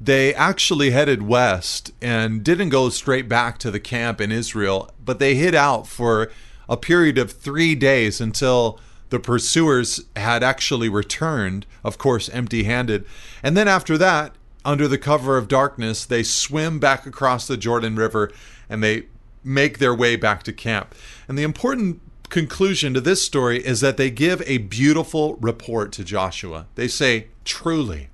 they 0.00 0.34
actually 0.34 0.90
headed 0.90 1.22
west 1.22 1.92
and 2.02 2.42
didn't 2.42 2.70
go 2.70 2.88
straight 2.88 3.28
back 3.28 3.58
to 3.58 3.70
the 3.70 3.78
camp 3.78 4.20
in 4.20 4.32
Israel, 4.32 4.90
but 5.02 5.20
they 5.20 5.36
hid 5.36 5.54
out 5.54 5.86
for 5.86 6.30
a 6.68 6.76
period 6.76 7.16
of 7.16 7.30
three 7.30 7.76
days 7.76 8.20
until 8.20 8.80
the 9.10 9.20
pursuers 9.20 10.04
had 10.16 10.42
actually 10.42 10.88
returned, 10.88 11.66
of 11.84 11.98
course, 11.98 12.28
empty 12.30 12.64
handed. 12.64 13.06
And 13.44 13.56
then 13.56 13.68
after 13.68 13.96
that, 13.96 14.34
under 14.64 14.88
the 14.88 14.98
cover 14.98 15.36
of 15.36 15.46
darkness, 15.46 16.04
they 16.04 16.24
swim 16.24 16.80
back 16.80 17.06
across 17.06 17.46
the 17.46 17.56
Jordan 17.56 17.94
River 17.94 18.32
and 18.68 18.82
they 18.82 19.04
make 19.44 19.78
their 19.78 19.94
way 19.94 20.16
back 20.16 20.42
to 20.42 20.52
camp. 20.52 20.96
And 21.28 21.38
the 21.38 21.42
important 21.44 22.00
conclusion 22.28 22.94
to 22.94 23.00
this 23.00 23.24
story 23.24 23.64
is 23.64 23.80
that 23.80 23.96
they 23.96 24.10
give 24.10 24.42
a 24.46 24.58
beautiful 24.58 25.36
report 25.36 25.92
to 25.92 26.04
Joshua. 26.04 26.66
They 26.74 26.88
say, 26.88 27.28
Truly, 27.44 28.08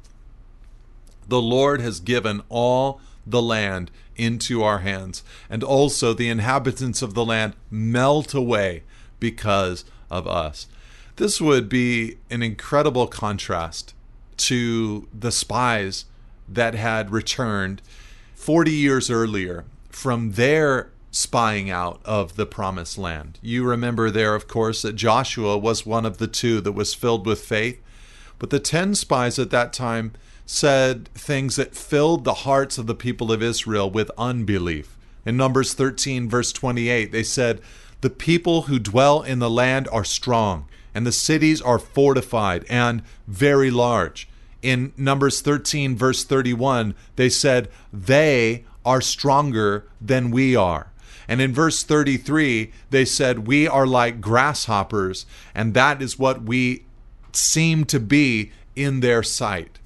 the 1.28 1.40
Lord 1.40 1.80
has 1.80 2.00
given 2.00 2.42
all 2.48 3.00
the 3.26 3.42
land 3.42 3.90
into 4.16 4.62
our 4.62 4.80
hands, 4.80 5.22
and 5.48 5.62
also 5.62 6.12
the 6.12 6.28
inhabitants 6.28 7.02
of 7.02 7.14
the 7.14 7.24
land 7.24 7.54
melt 7.70 8.34
away 8.34 8.82
because 9.18 9.84
of 10.10 10.26
us. 10.26 10.66
This 11.16 11.40
would 11.40 11.68
be 11.68 12.18
an 12.30 12.42
incredible 12.42 13.06
contrast 13.06 13.94
to 14.38 15.08
the 15.18 15.32
spies 15.32 16.06
that 16.48 16.74
had 16.74 17.10
returned 17.10 17.82
40 18.34 18.70
years 18.70 19.10
earlier 19.10 19.64
from 19.90 20.32
their 20.32 20.90
spying 21.10 21.70
out 21.70 22.00
of 22.04 22.36
the 22.36 22.46
promised 22.46 22.96
land. 22.96 23.38
You 23.42 23.64
remember 23.64 24.10
there, 24.10 24.34
of 24.34 24.46
course, 24.46 24.82
that 24.82 24.94
Joshua 24.94 25.58
was 25.58 25.84
one 25.84 26.06
of 26.06 26.18
the 26.18 26.28
two 26.28 26.60
that 26.60 26.72
was 26.72 26.94
filled 26.94 27.26
with 27.26 27.40
faith. 27.40 27.80
But 28.38 28.50
the 28.50 28.60
10 28.60 28.94
spies 28.94 29.38
at 29.38 29.50
that 29.50 29.72
time 29.72 30.12
said 30.46 31.08
things 31.14 31.56
that 31.56 31.76
filled 31.76 32.24
the 32.24 32.34
hearts 32.34 32.78
of 32.78 32.86
the 32.86 32.94
people 32.94 33.30
of 33.30 33.42
Israel 33.42 33.90
with 33.90 34.10
unbelief. 34.16 34.96
In 35.24 35.36
Numbers 35.36 35.74
13, 35.74 36.28
verse 36.28 36.52
28, 36.52 37.12
they 37.12 37.22
said, 37.22 37.60
The 38.00 38.10
people 38.10 38.62
who 38.62 38.78
dwell 38.78 39.22
in 39.22 39.38
the 39.38 39.50
land 39.50 39.88
are 39.92 40.04
strong, 40.04 40.66
and 40.94 41.06
the 41.06 41.12
cities 41.12 41.60
are 41.60 41.78
fortified 41.78 42.64
and 42.68 43.02
very 43.28 43.70
large. 43.70 44.28
In 44.62 44.92
Numbers 44.96 45.40
13, 45.40 45.96
verse 45.96 46.24
31, 46.24 46.94
they 47.16 47.28
said, 47.28 47.68
They 47.92 48.64
are 48.84 49.00
stronger 49.00 49.86
than 50.00 50.30
we 50.30 50.56
are. 50.56 50.89
And 51.30 51.40
in 51.40 51.54
verse 51.54 51.84
33, 51.84 52.72
they 52.90 53.04
said, 53.04 53.46
We 53.46 53.68
are 53.68 53.86
like 53.86 54.20
grasshoppers, 54.20 55.26
and 55.54 55.74
that 55.74 56.02
is 56.02 56.18
what 56.18 56.42
we 56.42 56.82
seem 57.32 57.84
to 57.84 58.00
be 58.00 58.50
in 58.74 58.98
their 58.98 59.22
sight. 59.22 59.78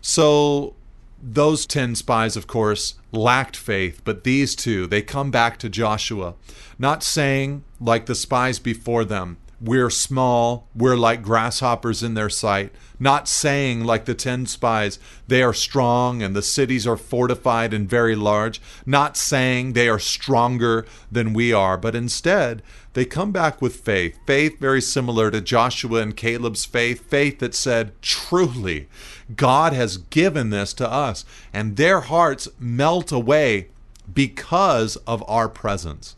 So 0.00 0.74
those 1.22 1.64
10 1.64 1.94
spies, 1.94 2.36
of 2.36 2.48
course, 2.48 2.94
lacked 3.12 3.54
faith, 3.54 4.02
but 4.04 4.24
these 4.24 4.56
two, 4.56 4.88
they 4.88 5.00
come 5.00 5.30
back 5.30 5.58
to 5.58 5.68
Joshua, 5.68 6.34
not 6.76 7.04
saying, 7.04 7.62
like 7.80 8.06
the 8.06 8.16
spies 8.16 8.58
before 8.58 9.04
them, 9.04 9.36
we're 9.60 9.90
small, 9.90 10.68
we're 10.74 10.96
like 10.96 11.22
grasshoppers 11.22 12.02
in 12.02 12.14
their 12.14 12.30
sight, 12.30 12.72
not 12.98 13.28
saying, 13.28 13.84
like 13.84 14.06
the 14.06 14.14
ten 14.14 14.46
spies, 14.46 14.98
they 15.28 15.42
are 15.42 15.52
strong 15.52 16.22
and 16.22 16.34
the 16.34 16.42
cities 16.42 16.86
are 16.86 16.96
fortified 16.96 17.74
and 17.74 17.88
very 17.88 18.16
large, 18.16 18.60
not 18.86 19.16
saying 19.16 19.72
they 19.72 19.88
are 19.88 19.98
stronger 19.98 20.86
than 21.12 21.34
we 21.34 21.52
are, 21.52 21.76
but 21.76 21.94
instead, 21.94 22.62
they 22.92 23.04
come 23.04 23.30
back 23.32 23.62
with 23.62 23.76
faith. 23.76 24.18
Faith 24.26 24.58
very 24.58 24.80
similar 24.80 25.30
to 25.30 25.40
Joshua 25.40 26.00
and 26.02 26.16
Caleb's 26.16 26.64
faith, 26.64 27.08
faith 27.08 27.38
that 27.38 27.54
said, 27.54 27.92
truly, 28.02 28.88
God 29.36 29.72
has 29.72 29.96
given 29.96 30.50
this 30.50 30.72
to 30.74 30.90
us. 30.90 31.24
And 31.52 31.76
their 31.76 32.00
hearts 32.00 32.48
melt 32.58 33.12
away 33.12 33.68
because 34.12 34.96
of 35.06 35.22
our 35.28 35.48
presence. 35.48 36.16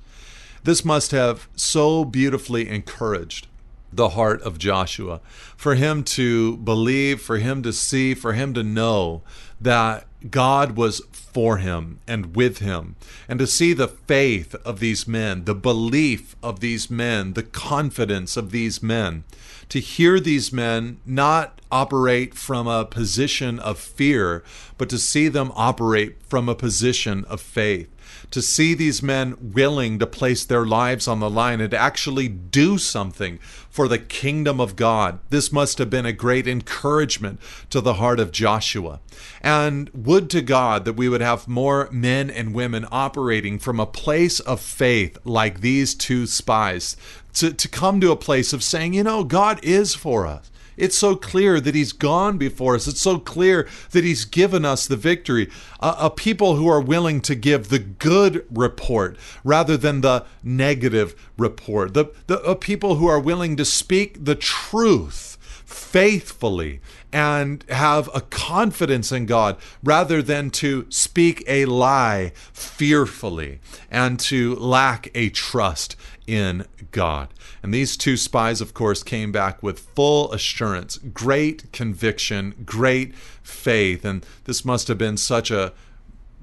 This 0.64 0.84
must 0.84 1.10
have 1.10 1.48
so 1.56 2.04
beautifully 2.04 2.68
encouraged 2.68 3.48
the 3.92 4.10
heart 4.10 4.40
of 4.42 4.58
Joshua 4.58 5.20
for 5.56 5.74
him 5.74 6.02
to 6.04 6.56
believe, 6.58 7.20
for 7.20 7.38
him 7.38 7.62
to 7.62 7.72
see, 7.72 8.14
for 8.14 8.32
him 8.32 8.54
to 8.54 8.62
know 8.62 9.22
that 9.60 10.06
God 10.30 10.76
was 10.76 11.02
for 11.10 11.58
him 11.58 11.98
and 12.06 12.36
with 12.36 12.58
him, 12.58 12.96
and 13.28 13.38
to 13.38 13.46
see 13.46 13.72
the 13.72 13.88
faith 13.88 14.54
of 14.64 14.78
these 14.78 15.06
men, 15.06 15.44
the 15.44 15.54
belief 15.54 16.36
of 16.42 16.60
these 16.60 16.90
men, 16.90 17.32
the 17.32 17.42
confidence 17.42 18.36
of 18.36 18.50
these 18.50 18.82
men, 18.82 19.24
to 19.68 19.80
hear 19.80 20.20
these 20.20 20.52
men 20.52 21.00
not 21.04 21.60
operate 21.70 22.34
from 22.34 22.66
a 22.66 22.84
position 22.84 23.58
of 23.58 23.78
fear, 23.78 24.44
but 24.78 24.88
to 24.90 24.98
see 24.98 25.28
them 25.28 25.50
operate 25.54 26.16
from 26.22 26.48
a 26.48 26.54
position 26.54 27.24
of 27.24 27.40
faith 27.40 27.91
to 28.30 28.42
see 28.42 28.74
these 28.74 29.02
men 29.02 29.36
willing 29.40 29.98
to 29.98 30.06
place 30.06 30.44
their 30.44 30.64
lives 30.64 31.06
on 31.08 31.20
the 31.20 31.30
line 31.30 31.60
and 31.60 31.74
actually 31.74 32.28
do 32.28 32.78
something 32.78 33.38
for 33.68 33.88
the 33.88 33.98
kingdom 33.98 34.60
of 34.60 34.76
God. 34.76 35.18
This 35.30 35.50
must 35.50 35.78
have 35.78 35.88
been 35.88 36.06
a 36.06 36.12
great 36.12 36.46
encouragement 36.46 37.40
to 37.70 37.80
the 37.80 37.94
heart 37.94 38.20
of 38.20 38.32
Joshua. 38.32 39.00
And 39.40 39.90
would 39.94 40.28
to 40.30 40.42
God 40.42 40.84
that 40.84 40.92
we 40.92 41.08
would 41.08 41.22
have 41.22 41.48
more 41.48 41.88
men 41.90 42.30
and 42.30 42.54
women 42.54 42.86
operating 42.90 43.58
from 43.58 43.80
a 43.80 43.86
place 43.86 44.40
of 44.40 44.60
faith 44.60 45.18
like 45.24 45.60
these 45.60 45.94
two 45.94 46.26
spies 46.26 46.96
to, 47.34 47.52
to 47.52 47.68
come 47.68 48.00
to 48.00 48.12
a 48.12 48.16
place 48.16 48.52
of 48.52 48.62
saying, 48.62 48.94
you 48.94 49.02
know, 49.02 49.24
God 49.24 49.58
is 49.62 49.94
for 49.94 50.26
us. 50.26 50.50
It's 50.76 50.96
so 50.96 51.16
clear 51.16 51.60
that 51.60 51.74
He's 51.74 51.92
gone 51.92 52.38
before 52.38 52.74
us. 52.74 52.88
It's 52.88 53.00
so 53.00 53.18
clear 53.18 53.68
that 53.90 54.04
He's 54.04 54.24
given 54.24 54.64
us 54.64 54.86
the 54.86 54.96
victory. 54.96 55.50
A, 55.80 56.10
people 56.10 56.56
who 56.56 56.68
are 56.68 56.80
willing 56.80 57.20
to 57.22 57.34
give 57.34 57.68
the 57.68 57.78
good 57.78 58.46
report 58.50 59.16
rather 59.44 59.76
than 59.76 60.00
the 60.00 60.24
negative 60.42 61.14
report. 61.36 61.94
The, 61.94 62.06
the 62.26 62.40
a 62.42 62.54
people 62.56 62.96
who 62.96 63.06
are 63.06 63.20
willing 63.20 63.56
to 63.56 63.64
speak 63.64 64.24
the 64.24 64.34
truth 64.34 65.38
faithfully 65.64 66.80
and 67.12 67.64
have 67.68 68.08
a 68.14 68.20
confidence 68.20 69.12
in 69.12 69.26
God 69.26 69.56
rather 69.82 70.22
than 70.22 70.50
to 70.50 70.86
speak 70.88 71.44
a 71.46 71.66
lie 71.66 72.32
fearfully 72.52 73.60
and 73.90 74.18
to 74.20 74.54
lack 74.56 75.10
a 75.14 75.28
trust 75.30 75.96
in 76.26 76.66
God. 76.90 77.28
And 77.62 77.72
these 77.72 77.96
two 77.96 78.16
spies, 78.16 78.60
of 78.60 78.74
course, 78.74 79.02
came 79.02 79.32
back 79.32 79.62
with 79.62 79.80
full 79.80 80.32
assurance, 80.32 80.98
great 80.98 81.72
conviction, 81.72 82.54
great 82.64 83.14
faith. 83.42 84.04
And 84.04 84.24
this 84.44 84.64
must 84.64 84.88
have 84.88 84.98
been 84.98 85.16
such 85.16 85.50
a 85.50 85.72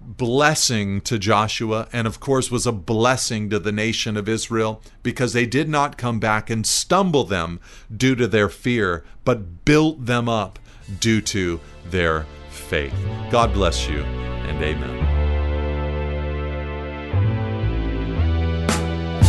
blessing 0.01 1.01
to 1.01 1.19
Joshua, 1.19 1.87
and 1.93 2.07
of 2.07 2.19
course 2.19 2.49
was 2.49 2.65
a 2.65 2.71
blessing 2.71 3.49
to 3.49 3.59
the 3.59 3.71
nation 3.71 4.17
of 4.17 4.29
Israel, 4.29 4.81
because 5.03 5.33
they 5.33 5.45
did 5.45 5.69
not 5.69 5.97
come 5.97 6.19
back 6.19 6.49
and 6.49 6.65
stumble 6.65 7.25
them 7.25 7.59
due 7.95 8.15
to 8.15 8.27
their 8.27 8.49
fear, 8.49 9.03
but 9.23 9.65
built 9.65 10.05
them 10.05 10.27
up 10.27 10.57
due 10.99 11.21
to 11.21 11.59
their 11.85 12.25
faith. 12.49 12.95
God 13.29 13.53
bless 13.53 13.87
you, 13.87 13.99
and 13.99 14.63
amen. 14.63 15.18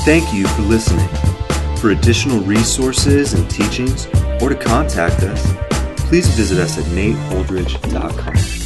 Thank 0.05 0.33
you 0.33 0.47
for 0.49 0.63
listening. 0.63 1.09
For 1.77 1.91
additional 1.91 2.41
resources 2.41 3.35
and 3.35 3.49
teachings, 3.51 4.07
or 4.41 4.49
to 4.49 4.57
contact 4.57 5.23
us, 5.23 5.55
please 6.09 6.27
visit 6.29 6.59
us 6.59 6.79
at 6.79 6.85
nateholdridge.com. 6.85 8.60